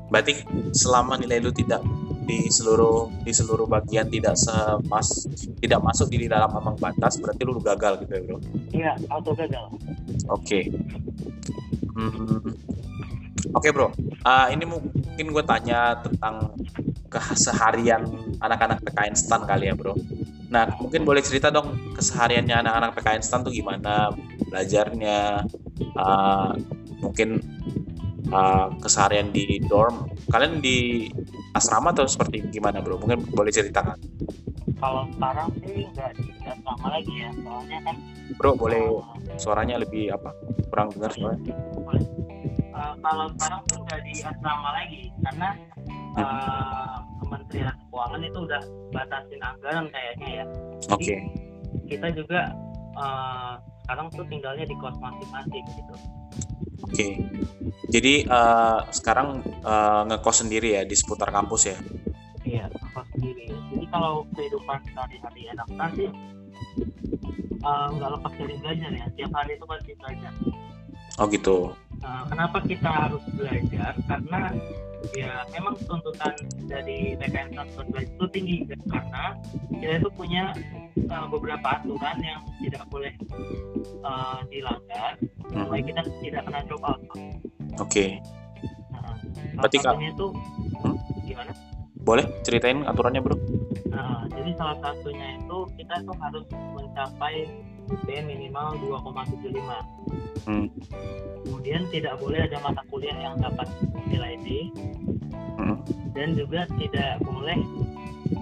Berarti 0.08 0.40
selama 0.72 1.20
nilai 1.20 1.42
lu 1.42 1.52
tidak 1.52 1.84
di 2.24 2.48
seluruh 2.48 3.12
di 3.22 3.36
seluruh 3.36 3.68
bagian 3.68 4.08
tidak 4.08 4.40
semas 4.40 5.28
tidak 5.60 5.84
masuk 5.84 6.08
di 6.08 6.32
dalam 6.32 6.48
ambang 6.48 6.80
batas 6.80 7.20
berarti 7.20 7.44
lu 7.44 7.60
gagal 7.60 8.00
gitu 8.00 8.12
ya, 8.14 8.22
Bro. 8.24 8.38
Iya, 8.72 8.92
auto 9.12 9.36
gagal. 9.36 9.66
Oke. 10.32 10.72
Hmm. 11.92 12.56
Oke 13.54 13.70
bro, 13.70 13.92
Ah, 14.24 14.48
ini 14.48 14.64
mungkin 14.64 15.26
gue 15.30 15.44
tanya 15.44 16.00
tentang 16.00 16.56
keseharian 17.14 18.08
anak-anak 18.42 18.82
PKN 18.82 19.16
Stan 19.16 19.42
kali 19.46 19.70
ya 19.70 19.76
bro. 19.78 19.94
Nah 20.50 20.70
mungkin 20.82 21.06
boleh 21.06 21.22
cerita 21.22 21.54
dong 21.54 21.94
kesehariannya 21.94 22.66
anak-anak 22.66 22.92
PKN 22.98 23.24
Stan 23.24 23.42
tuh 23.46 23.54
gimana 23.54 24.10
belajarnya, 24.50 25.46
Ah, 25.98 26.54
mungkin 27.02 27.42
ah, 28.34 28.70
keseharian 28.82 29.30
di 29.34 29.62
dorm. 29.66 30.10
Kalian 30.30 30.62
di 30.62 31.10
asrama 31.54 31.94
atau 31.94 32.06
seperti 32.10 32.46
gimana 32.50 32.82
bro? 32.82 32.98
Mungkin 32.98 33.30
boleh 33.34 33.54
ceritakan. 33.54 33.98
Kalau 34.84 35.08
sekarang 35.16 35.50
sih 35.64 35.88
nggak 35.96 36.12
di 36.18 36.28
asrama 36.44 36.88
lagi 36.92 37.14
ya, 37.16 37.30
soalnya 37.40 37.80
kan 37.88 37.96
Bro 38.36 38.58
boleh 38.58 38.84
suaranya 39.38 39.76
lebih 39.80 40.12
apa? 40.12 40.32
Kurang 40.72 40.92
dengar 40.96 41.12
soalnya. 41.14 41.56
Uh, 42.74 42.94
kalau 43.00 43.30
sekarang 43.38 43.62
tuh 43.70 43.80
nggak 43.86 44.02
di 44.02 44.14
asrama 44.26 44.70
lagi 44.74 45.02
karena 45.22 45.50
uh, 46.18 46.98
Kementerian 47.24 47.76
Keuangan 47.90 48.22
itu 48.22 48.40
udah 48.44 48.62
batasin 48.92 49.42
anggaran 49.42 49.86
kayaknya 49.90 50.28
ya. 50.42 50.46
Oke. 50.92 51.16
Kita 51.90 52.08
juga 52.14 52.54
uh, 52.98 53.58
sekarang 53.84 54.08
tuh 54.16 54.26
tinggalnya 54.32 54.66
di 54.66 54.76
kos 54.80 54.96
masing-masing 54.98 55.64
gitu. 55.76 55.96
Oke. 56.84 57.08
Jadi 57.92 58.26
eh, 58.26 58.80
sekarang 58.96 59.44
eh, 59.44 60.02
ngekos 60.08 60.46
sendiri 60.46 60.80
ya 60.80 60.82
di 60.88 60.96
seputar 60.96 61.30
kampus 61.30 61.70
ya. 61.70 61.78
Iya, 62.48 62.72
kos 62.72 63.08
sendiri. 63.12 63.52
Jadi 63.52 63.86
kalau 63.92 64.24
kehidupan 64.34 64.80
sehari-hari 64.88 65.52
enak 65.52 65.68
sih 65.96 66.10
uh, 67.64 67.88
nggak 67.92 68.10
lepas 68.20 68.34
dari 68.40 68.56
belajar 68.60 68.92
ya. 68.92 69.06
Tiap 69.16 69.32
hari 69.36 69.52
itu 69.56 69.66
pasti 69.68 69.92
belajar. 70.00 70.32
Oh 71.20 71.26
gitu. 71.30 71.58
Nah, 72.04 72.24
kenapa 72.28 72.58
kita 72.66 72.90
harus 72.90 73.24
belajar? 73.32 73.94
Karena 74.10 74.42
ya 75.12 75.44
memang 75.52 75.76
tuntutan 75.84 76.32
dari 76.66 77.20
PKN 77.20 77.52
Belajar 77.52 78.02
itu 78.08 78.26
tinggi 78.32 78.58
karena 78.88 79.36
kita 79.76 79.94
itu 80.00 80.10
punya 80.16 80.56
uh, 81.12 81.28
beberapa 81.28 81.68
aturan 81.76 82.18
yang 82.24 82.40
tidak 82.64 82.84
boleh 82.88 83.14
uh, 84.08 84.40
dilanggar 84.48 85.20
supaya 85.52 85.82
Mhm. 85.84 85.90
kita 85.92 86.02
tidak 86.24 86.42
kena 86.48 86.60
drop 86.66 86.84
out. 86.88 87.00
Oke. 87.84 88.18
Nah, 88.94 89.16
salah 89.60 89.68
Berarti, 89.68 89.78
itu 90.08 90.26
Hmm? 90.82 90.96
gimana? 91.28 91.52
Boleh 92.04 92.26
ceritain 92.44 92.84
aturannya 92.84 93.22
bro? 93.24 93.36
Nah, 93.94 94.26
jadi 94.34 94.52
salah 94.58 94.78
satunya 94.82 95.38
itu 95.38 95.58
kita 95.78 95.96
tuh 96.02 96.16
harus 96.18 96.46
mencapai 96.50 97.46
D 98.04 98.10
minimal 98.26 98.80
2,75. 98.82 99.86
Hmm. 100.50 100.68
Kemudian 101.46 101.86
tidak 101.94 102.18
boleh 102.20 102.40
ada 102.44 102.58
mata 102.66 102.82
kuliah 102.90 103.16
yang 103.16 103.38
dapat 103.40 103.70
nilai 104.10 104.36
D 104.42 104.48
Mhm. 105.54 105.78
dan 106.18 106.34
juga 106.34 106.66
tidak 106.82 107.22
boleh 107.22 107.60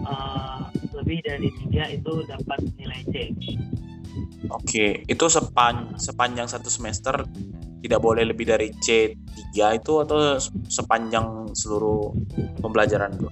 uh, 0.07 0.71
lebih 0.95 1.19
dari 1.27 1.51
tiga 1.65 1.91
itu 1.91 2.23
dapat 2.23 2.59
nilai 2.79 3.01
C. 3.11 3.35
Oke. 4.51 5.03
Itu 5.07 5.25
sepan 5.31 5.95
sepanjang 5.95 6.47
satu 6.47 6.67
semester 6.67 7.23
tidak 7.81 7.99
boleh 7.99 8.29
lebih 8.29 8.45
dari 8.45 8.69
C3 8.77 9.81
itu 9.81 9.93
atau 10.05 10.37
sepanjang 10.69 11.49
seluruh 11.57 12.13
pembelajaran 12.61 13.09
bro? 13.17 13.29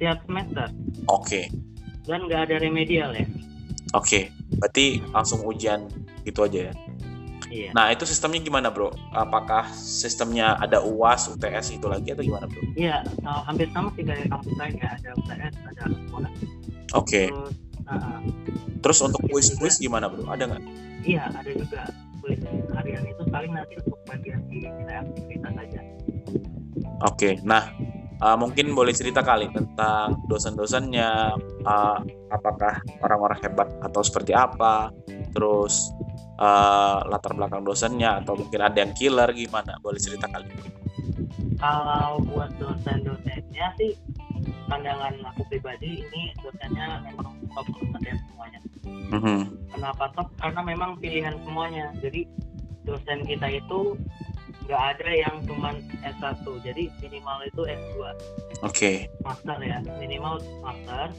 Setiap 0.00 0.24
semester 0.24 0.66
Oke. 1.12 1.52
dan 2.08 2.24
nggak 2.24 2.48
ada 2.48 2.56
remedial 2.56 3.12
ya. 3.12 3.28
Oke. 3.92 4.32
Berarti 4.56 5.04
langsung 5.12 5.44
ujian 5.44 5.92
gitu 6.24 6.48
aja 6.48 6.72
ya. 6.72 6.74
Iya. 7.52 7.70
Nah 7.76 7.92
itu 7.92 8.08
sistemnya 8.08 8.40
gimana 8.40 8.72
bro? 8.72 8.88
Apakah 9.12 9.68
sistemnya 9.76 10.56
ada 10.56 10.80
UAS, 10.80 11.28
UTS 11.28 11.76
itu 11.76 11.84
lagi 11.84 12.16
atau 12.16 12.24
gimana 12.24 12.48
bro? 12.48 12.64
Iya, 12.80 13.04
uh, 13.28 13.44
hampir 13.44 13.68
sama 13.76 13.92
sih 13.92 14.08
kayak 14.08 14.32
kampus 14.32 14.56
lain 14.56 14.74
ya. 14.80 14.88
Ada 14.96 15.10
UTS, 15.20 15.54
ada 15.68 15.84
UAS. 16.16 16.34
Oke. 16.96 17.22
Terus, 17.28 17.52
uh, 17.92 18.20
Terus 18.80 18.98
untuk 19.04 19.20
kuis-kuis 19.28 19.76
gimana 19.76 20.08
bro? 20.08 20.24
Ada 20.32 20.48
nggak? 20.48 20.64
iya 21.04 21.28
ada 21.28 21.52
juga 21.52 21.92
kuis 22.24 22.40
harian 22.76 23.04
itu 23.04 23.22
paling 23.28 23.52
nanti 23.52 23.76
untuk 23.84 24.00
bagian 24.08 24.40
di 24.48 24.64
aktivitas 24.88 25.52
saja. 25.52 25.80
Oke, 27.04 27.40
nah 27.44 27.72
uh, 28.20 28.36
mungkin 28.36 28.72
boleh 28.76 28.92
cerita 28.92 29.24
kali 29.24 29.48
tentang 29.50 30.20
dosen-dosennya, 30.28 31.34
uh, 31.64 31.98
apakah 32.30 32.80
orang-orang 33.04 33.38
hebat 33.42 33.68
atau 33.80 34.00
seperti 34.04 34.36
apa, 34.36 34.92
terus 35.32 35.90
uh, 36.40 37.04
latar 37.08 37.32
belakang 37.34 37.64
dosennya 37.64 38.20
atau 38.22 38.36
mungkin 38.36 38.60
ada 38.60 38.78
yang 38.84 38.92
killer 38.94 39.28
gimana? 39.32 39.76
Boleh 39.80 40.00
cerita 40.00 40.28
kali. 40.28 40.48
Kalau 41.60 42.24
buat 42.24 42.52
dosen-dosennya 42.56 43.66
sih 43.76 43.92
pandangan 44.70 45.12
aku 45.34 45.44
pribadi 45.50 46.06
ini 46.06 46.32
dosennya 46.40 47.04
memang 47.04 47.36
top 47.52 47.66
banget 47.68 48.02
ya 48.06 48.14
semuanya. 48.30 48.60
Mhm. 49.10 49.40
Kenapa 49.74 50.04
top? 50.14 50.28
Karena 50.38 50.60
memang 50.62 50.96
pilihan 50.96 51.36
semuanya. 51.44 51.92
Jadi 52.00 52.24
dosen 52.86 53.26
kita 53.28 53.50
itu 53.50 53.98
nggak 54.70 54.84
ada 54.94 55.10
yang 55.10 55.36
cuman 55.50 55.82
S1, 56.06 56.46
jadi 56.62 56.86
minimal 57.02 57.38
itu 57.42 57.62
S2, 57.66 57.98
Oke, 58.62 59.10
master 59.26 59.58
ya, 59.58 59.82
minimal 59.98 60.38
master. 60.62 61.10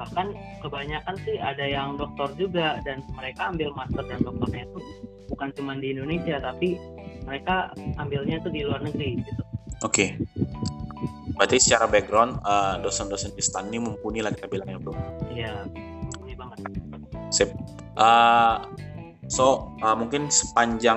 Bahkan 0.00 0.26
kebanyakan 0.64 1.14
sih 1.28 1.36
ada 1.36 1.60
yang 1.60 2.00
doktor 2.00 2.32
juga 2.40 2.80
dan 2.88 3.04
mereka 3.12 3.52
ambil 3.52 3.68
master 3.76 4.00
dan 4.08 4.24
doktornya 4.24 4.64
itu 4.64 4.80
bukan 5.28 5.52
cuma 5.52 5.76
di 5.76 5.92
Indonesia 5.92 6.40
tapi 6.40 6.80
mereka 7.28 7.74
ambilnya 8.00 8.40
itu 8.40 8.48
di 8.48 8.64
luar 8.64 8.80
negeri 8.80 9.20
gitu. 9.20 9.42
oke. 9.84 10.06
Berarti 11.36 11.60
secara 11.60 11.84
background 11.84 12.40
uh, 12.48 12.80
dosen-dosen 12.80 13.36
di 13.36 13.44
STAN 13.44 13.68
ini 13.68 13.76
mumpuni 13.76 14.24
lah 14.24 14.32
kita 14.32 14.48
bilangnya 14.48 14.80
bro. 14.80 14.96
Iya, 15.28 15.68
ini 16.24 16.32
banget. 16.32 16.64
Sip. 17.28 17.52
Uh, 17.92 18.64
so 19.28 19.68
uh, 19.84 19.92
mungkin 19.92 20.32
sepanjang 20.32 20.96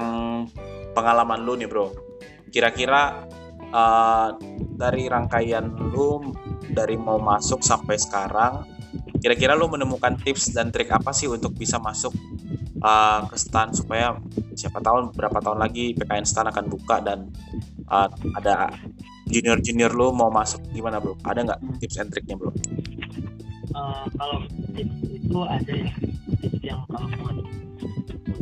pengalaman 0.93 1.43
lu 1.43 1.55
nih 1.59 1.69
bro, 1.69 1.91
kira-kira 2.49 3.27
uh, 3.71 4.35
dari 4.75 5.07
rangkaian 5.09 5.65
lu 5.93 6.33
dari 6.69 6.95
mau 6.95 7.17
masuk 7.17 7.61
sampai 7.65 7.97
sekarang, 7.97 8.65
kira-kira 9.19 9.57
lu 9.57 9.69
menemukan 9.69 10.15
tips 10.21 10.53
dan 10.53 10.69
trik 10.69 10.89
apa 10.93 11.11
sih 11.11 11.29
untuk 11.29 11.53
bisa 11.57 11.77
masuk 11.81 12.13
uh, 12.81 13.25
ke 13.27 13.35
stan 13.37 13.73
supaya 13.73 14.17
siapa 14.53 14.79
tahu 14.83 15.13
berapa 15.15 15.39
tahun 15.39 15.59
lagi 15.59 15.95
PKN 15.95 16.25
stan 16.25 16.47
akan 16.49 16.65
buka 16.67 17.01
dan 17.01 17.29
uh, 17.89 18.09
ada 18.37 18.73
junior-junior 19.29 19.93
lu 19.93 20.09
mau 20.13 20.33
masuk 20.33 20.61
gimana 20.73 20.97
bro? 20.97 21.13
Ada 21.25 21.39
nggak 21.45 21.59
tips 21.81 21.95
and 22.01 22.09
triknya 22.09 22.35
bro? 22.37 22.51
uh, 23.75 24.05
kalau 24.17 24.39
tips 24.73 24.97
itu 25.09 25.39
ada 25.45 25.73
ya 25.73 25.91
tips 26.41 26.61
yang 26.63 26.81
kalau 26.89 27.07
buat 27.21 27.35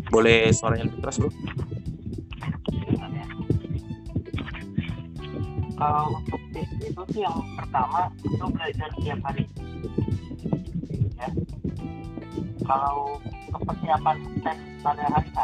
boleh 0.07 0.49
suaranya 0.55 0.87
lebih 0.87 0.99
keras 1.03 1.17
bro 1.19 1.31
kalau 5.77 6.17
untuk 6.17 6.41
tips 6.51 6.73
itu 6.81 7.01
sih 7.13 7.21
yang 7.21 7.37
pertama 7.53 8.09
itu 8.25 8.45
belajar 8.49 8.89
setiap 8.97 9.19
hari. 9.29 9.43
Ya. 11.21 11.29
Kalau 12.65 13.21
kepersiapan 13.53 14.15
tes 14.41 14.57
pada 14.81 15.03
hari 15.07 15.29
H 15.37 15.39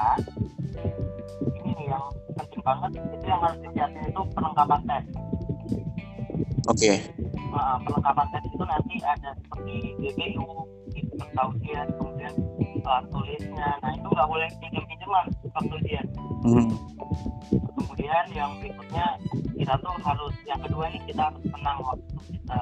ini 1.63 1.72
nih 1.78 1.86
yang 1.93 2.06
penting 2.36 2.62
banget 2.65 2.91
itu 2.98 3.26
yang 3.30 3.41
harus 3.46 3.60
disiapin 3.62 4.04
itu 4.10 4.22
perlengkapan 4.34 4.82
tes. 4.89 5.04
Oke. 6.67 6.80
Okay. 6.82 6.98
nah, 7.54 7.78
perlengkapan 7.86 8.26
tes 8.34 8.43
itu 8.50 8.63
nanti 8.65 8.96
ada 9.06 9.30
seperti 9.38 9.76
GPU 10.02 10.65
tausiah 11.34 11.86
kemudian 11.98 12.34
uh, 12.84 13.02
tulisnya 13.10 13.69
nah 13.82 13.91
itu 13.91 14.08
nggak 14.08 14.30
boleh 14.30 14.48
pinjam 14.60 14.84
pinjaman 14.88 15.26
waktu 15.56 15.74
ujian 15.84 16.06
hmm. 16.43 16.67
kemudian 17.80 18.26
yang 18.36 18.52
berikutnya 18.60 19.06
kita 19.58 19.74
tuh 19.80 19.96
harus 20.04 20.36
yang 20.43 20.60
kedua 20.62 20.86
ini 20.91 21.00
kita 21.08 21.22
harus 21.32 21.43
tenang 21.48 21.80
waktu 21.82 22.13
kita 22.36 22.60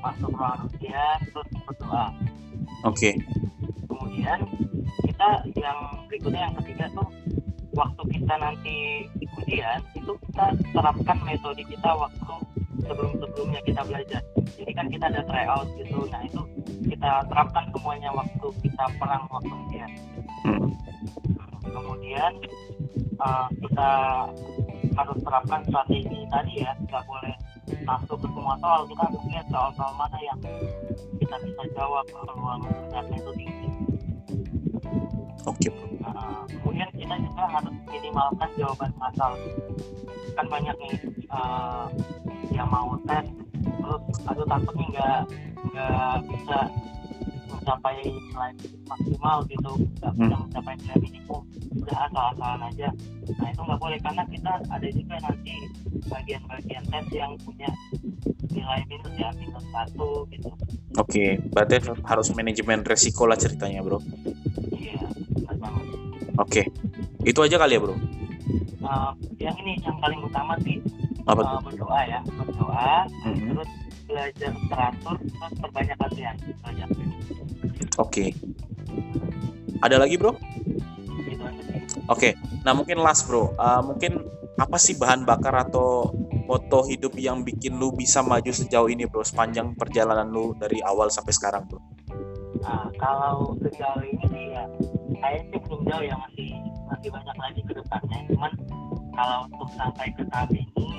masuk 0.00 0.30
ruangan 0.32 0.60
ujian 0.72 1.18
terus 1.32 1.48
berdoa 1.66 2.04
oke 2.86 2.96
okay. 2.96 3.14
kemudian 3.86 4.38
kita 5.04 5.28
yang 5.58 5.78
berikutnya 6.08 6.40
yang 6.48 6.54
ketiga 6.62 6.84
tuh 6.94 7.08
waktu 7.76 8.02
kita 8.10 8.34
nanti 8.40 8.76
ujian 9.38 9.80
itu 9.94 10.12
kita 10.28 10.44
terapkan 10.74 11.18
metode 11.22 11.62
kita 11.66 11.90
waktu 11.94 12.34
sebelum 12.88 13.12
sebelumnya 13.20 13.60
kita 13.62 13.82
belajar. 13.84 14.22
Jadi 14.56 14.72
kan 14.74 14.86
kita 14.88 15.04
ada 15.12 15.22
tryout 15.28 15.68
gitu. 15.76 15.98
Nah 16.08 16.20
itu 16.24 16.40
kita 16.88 17.12
terapkan 17.28 17.64
semuanya 17.70 18.10
waktu 18.16 18.46
kita 18.64 18.84
perang 18.96 19.24
waktu 19.28 19.52
ujian 19.68 19.90
hmm. 20.46 20.68
kemudian 21.68 22.32
uh, 23.20 23.46
kita 23.52 23.90
harus 24.98 25.18
terapkan 25.22 25.60
strategi 25.68 26.20
tadi 26.32 26.52
ya. 26.64 26.72
Nggak 26.88 27.04
boleh 27.04 27.34
masuk 27.84 28.16
ke 28.20 28.28
semua 28.32 28.54
soal 28.64 28.82
kita 28.88 29.02
harus 29.04 29.22
lihat 29.28 29.46
soal-soal 29.52 29.92
mana 30.00 30.18
yang 30.24 30.40
kita 31.20 31.36
bisa 31.44 31.62
jawab 31.76 32.04
sebenarnya 32.08 33.16
itu 33.20 33.32
tinggi 33.36 33.67
oke. 35.46 35.58
Okay. 35.58 35.72
uh, 36.02 36.42
kemudian 36.48 36.90
kita 36.96 37.14
juga 37.22 37.44
harus 37.46 37.74
minimalkan 37.90 38.50
jawaban 38.58 38.92
masal 38.98 39.32
kan 40.38 40.46
banyak 40.46 40.76
nih 40.78 40.94
uh, 41.34 41.90
yang 42.54 42.68
mau 42.70 42.94
tes 43.06 43.26
terus 43.58 44.18
aduh 44.30 44.46
takutnya 44.46 44.86
nggak 44.94 45.20
nggak 45.74 46.14
bisa 46.30 46.58
mencapai 47.48 48.00
nilai 48.00 48.52
maksimal 48.88 49.38
gitu. 49.50 49.72
Nggak 50.00 50.12
bisa 50.16 50.34
hmm. 50.34 50.42
mencapai 50.48 50.74
nilai 50.80 50.98
minimum. 51.04 51.42
Udah 51.84 51.98
asal-asalan 52.08 52.62
aja. 52.72 52.88
Nah 53.36 53.48
itu 53.52 53.60
nggak 53.60 53.80
boleh 53.80 53.98
karena 54.00 54.24
kita 54.30 54.52
ada 54.72 54.88
juga 54.88 55.16
nanti 55.20 55.54
bagian-bagian 56.08 56.84
tes 56.88 57.06
yang 57.12 57.32
punya 57.44 57.68
nilai 58.48 58.80
minus 58.88 59.14
ya 59.20 59.28
minus 59.36 59.64
satu 59.68 60.24
gitu. 60.32 60.48
Oke 60.96 61.12
okay, 61.12 61.30
berarti 61.52 61.84
harus 62.08 62.28
manajemen 62.32 62.80
resiko 62.86 63.28
lah 63.28 63.36
ceritanya 63.36 63.84
bro. 63.84 64.00
Iya 64.72 65.04
oke. 65.46 66.48
Okay. 66.48 66.64
itu 67.26 67.38
aja 67.42 67.56
kali 67.58 67.76
ya 67.76 67.80
bro? 67.82 67.94
Uh, 68.78 69.12
yang 69.36 69.56
ini 69.60 69.76
yang 69.84 69.96
paling 70.00 70.20
utama 70.24 70.54
sih. 70.64 70.80
Apa 71.28 71.44
uh, 71.44 71.60
berdoa 71.60 72.00
ya 72.08 72.20
berdoa. 72.24 73.04
Mm 73.04 73.32
-hmm. 73.34 73.46
terus 73.52 73.70
belajar 74.08 74.52
teratur 74.72 75.16
terus 75.20 75.52
perbanyak 75.60 75.96
latihan. 76.00 76.36
Oke. 77.98 77.98
Okay. 77.98 78.28
ada 79.82 79.98
lagi 80.00 80.16
bro? 80.16 80.32
Oke. 80.32 80.38
Okay. 82.08 82.32
nah 82.64 82.72
mungkin 82.72 83.02
last 83.02 83.28
bro. 83.28 83.52
Uh, 83.58 83.82
mungkin 83.84 84.24
apa 84.58 84.74
sih 84.80 84.98
bahan 84.98 85.22
bakar 85.22 85.54
atau 85.68 86.10
moto 86.48 86.80
hidup 86.88 87.12
yang 87.20 87.44
bikin 87.44 87.76
lu 87.76 87.92
bisa 87.92 88.24
maju 88.24 88.48
sejauh 88.48 88.88
ini 88.88 89.04
bro? 89.04 89.20
Sepanjang 89.20 89.76
perjalanan 89.76 90.32
lu 90.32 90.56
dari 90.56 90.80
awal 90.80 91.12
sampai 91.12 91.36
sekarang 91.36 91.68
bro? 91.68 91.78
Nah 92.64 92.88
kalau 92.96 93.54
sejauh 93.60 94.02
ini 94.02 94.24
sih 94.32 94.44
ya 94.56 94.64
saya 95.18 95.38
sih 95.50 95.58
belum 95.66 95.80
jauh 95.86 96.04
ya 96.04 96.16
masih 96.16 96.50
masih 96.88 97.08
banyak 97.12 97.36
lagi 97.36 97.60
ke 97.62 97.72
depannya 97.74 98.18
cuman 98.32 98.52
kalau 99.18 99.38
untuk 99.50 99.68
sampai 99.74 100.06
ke 100.14 100.22
tahap 100.30 100.50
ini 100.54 100.90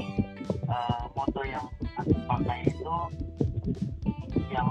uh, 0.68 1.04
moto 1.16 1.42
yang 1.48 1.66
aku 1.96 2.16
pakai 2.28 2.60
itu 2.68 2.96
yang 4.50 4.70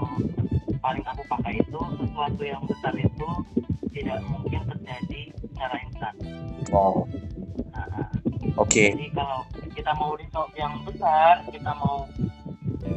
paling 0.79 1.03
aku 1.03 1.21
pakai 1.27 1.53
itu 1.59 1.81
sesuatu 1.99 2.41
yang 2.43 2.63
besar 2.67 2.93
itu 2.95 3.29
tidak 3.91 4.19
mungkin 4.31 4.61
terjadi 4.63 5.21
secara 5.43 5.75
instan. 5.83 6.13
Oh. 6.71 7.03
Nah, 7.75 8.07
Oke. 8.55 8.71
Okay. 8.71 8.89
Jadi 8.95 9.07
kalau 9.11 9.39
kita 9.75 9.91
mau 9.99 10.15
result 10.15 10.51
yang 10.55 10.73
besar, 10.87 11.43
kita 11.51 11.71
mau 11.79 12.07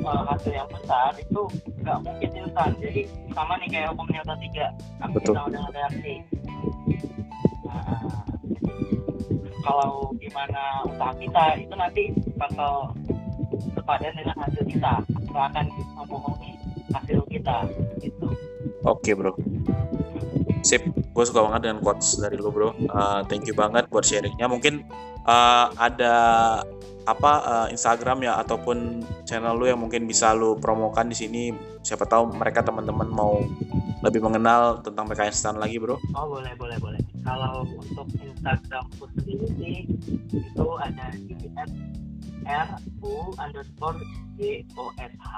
uh, 0.06 0.22
hasil 0.30 0.52
yang 0.54 0.68
besar 0.70 1.10
itu 1.18 1.42
nggak 1.82 1.98
mungkin 2.06 2.30
instan. 2.38 2.70
Jadi 2.78 3.02
sama 3.34 3.58
nih 3.58 3.68
kayak 3.70 3.88
hukum 3.94 4.06
Newton 4.10 4.38
tiga, 4.50 4.66
Betul. 5.10 5.34
kita 5.34 5.40
udah 5.50 5.64
reaksi. 5.74 6.14
Kalau 9.62 10.10
gimana 10.18 10.82
usaha 10.90 11.14
kita 11.16 11.44
itu 11.62 11.74
nanti 11.78 12.04
bakal 12.34 12.90
sepadan 13.78 14.12
dengan 14.18 14.36
hasil 14.42 14.62
kita. 14.66 14.92
Nggak 15.30 15.44
akan 15.54 15.66
membohongi 16.02 16.52
hasil 16.90 17.20
kita 17.30 17.56
gitu. 18.02 18.28
Oke 18.82 19.12
okay, 19.12 19.12
bro. 19.14 19.32
Sip. 20.66 20.82
Gue 21.12 21.24
suka 21.28 21.44
banget 21.44 21.68
dengan 21.68 21.78
quotes 21.84 22.18
dari 22.18 22.40
lo 22.40 22.50
bro. 22.50 22.72
Uh, 22.88 23.20
thank 23.28 23.44
you 23.46 23.54
banget 23.54 23.86
buat 23.92 24.02
sharingnya. 24.02 24.48
Mungkin 24.48 24.82
uh, 25.28 25.66
ada 25.78 26.14
apa 27.02 27.32
uh, 27.42 27.66
Instagram 27.66 28.22
ya 28.22 28.38
ataupun 28.38 29.02
channel 29.26 29.58
lu 29.58 29.66
yang 29.66 29.82
mungkin 29.82 30.06
bisa 30.06 30.34
lu 30.34 30.58
promokan 30.58 31.10
di 31.10 31.16
sini. 31.18 31.42
Siapa 31.82 32.06
tahu 32.06 32.34
mereka 32.34 32.62
teman-teman 32.62 33.10
mau 33.10 33.42
lebih 34.02 34.22
mengenal 34.22 34.82
tentang 34.82 35.06
PKN 35.06 35.34
Stan 35.34 35.56
lagi 35.58 35.78
bro. 35.78 35.98
Oh 36.14 36.26
boleh 36.26 36.54
boleh 36.58 36.78
boleh 36.78 37.11
kalau 37.22 37.64
untuk 37.78 38.06
Instagram 38.18 38.84
sendiri 38.98 39.46
sih 39.58 39.76
itu 40.34 40.66
ada 40.82 41.06
di 41.14 41.36
R 42.42 42.68
U 43.02 43.30
underscore 43.38 43.98
G 44.38 44.66
O 44.74 44.90
S 44.98 45.14
H 45.22 45.30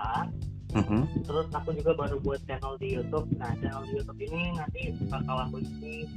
mm-hmm. 0.73 1.03
terus 1.29 1.47
aku 1.53 1.77
juga 1.77 1.93
baru 1.97 2.17
buat 2.25 2.41
channel 2.49 2.81
di 2.81 2.97
YouTube 2.97 3.29
nah 3.37 3.53
channel 3.61 3.85
di 3.85 4.01
YouTube 4.01 4.21
ini 4.25 4.57
nanti 4.57 4.97
bakal 5.13 5.37
aku 5.49 5.61
isi 5.61 6.09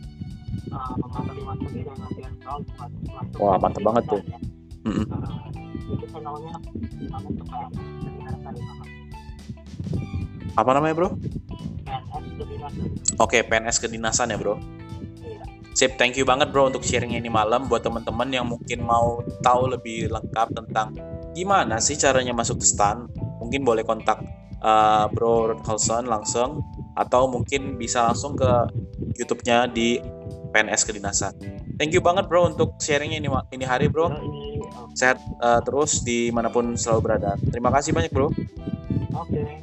uh, 0.72 0.96
materi-materi 1.04 1.84
dan 1.84 1.98
latihan 2.00 2.34
soal 2.42 2.60
wah 3.38 3.58
mantap 3.60 3.84
banget 3.84 4.04
tuh 4.08 4.22
ya. 4.24 4.40
mm-hmm. 4.88 5.06
uh, 5.12 5.48
itu 5.92 6.06
channelnya 6.12 6.52
namanya 7.12 7.32
suka 7.44 7.58
apa 10.58 10.74
namanya 10.74 10.98
bro? 10.98 11.10
PNS 11.86 12.34
Kedinasan. 12.34 12.90
Oke, 13.22 13.46
PNS 13.46 13.78
Kedinasan 13.78 14.34
ya 14.34 14.42
bro. 14.42 14.58
Sip, 15.78 15.94
thank 15.94 16.18
you 16.18 16.26
banget 16.26 16.50
bro 16.50 16.74
untuk 16.74 16.82
sharingnya 16.82 17.22
ini 17.22 17.30
malam 17.30 17.70
buat 17.70 17.86
teman-teman 17.86 18.34
yang 18.34 18.50
mungkin 18.50 18.82
mau 18.82 19.22
tahu 19.46 19.78
lebih 19.78 20.10
lengkap 20.10 20.58
tentang 20.58 20.98
gimana 21.38 21.78
sih 21.78 21.94
caranya 21.94 22.34
masuk 22.34 22.58
ke 22.58 22.66
STAN. 22.66 23.06
Mungkin 23.38 23.62
boleh 23.62 23.86
kontak 23.86 24.26
uh, 24.66 25.06
Bro 25.14 25.62
Holson 25.62 26.10
langsung 26.10 26.66
atau 26.98 27.30
mungkin 27.30 27.78
bisa 27.78 28.10
langsung 28.10 28.34
ke 28.34 28.50
YouTube-nya 29.22 29.70
di 29.70 30.02
PNS 30.50 30.82
Kedinasan. 30.82 31.38
Thank 31.78 31.94
you 31.94 32.02
banget 32.02 32.26
bro 32.26 32.50
untuk 32.50 32.82
sharingnya 32.82 33.22
ini 33.22 33.30
ini 33.54 33.62
hari 33.62 33.86
bro. 33.86 34.10
Sehat 34.98 35.22
uh, 35.46 35.62
terus 35.62 36.02
di 36.02 36.34
mana 36.34 36.50
pun 36.50 36.74
selalu 36.74 37.06
berada. 37.06 37.38
Terima 37.54 37.70
kasih 37.70 37.94
banyak 37.94 38.10
bro. 38.10 38.34
Oke. 38.34 39.30
Okay. 39.30 39.62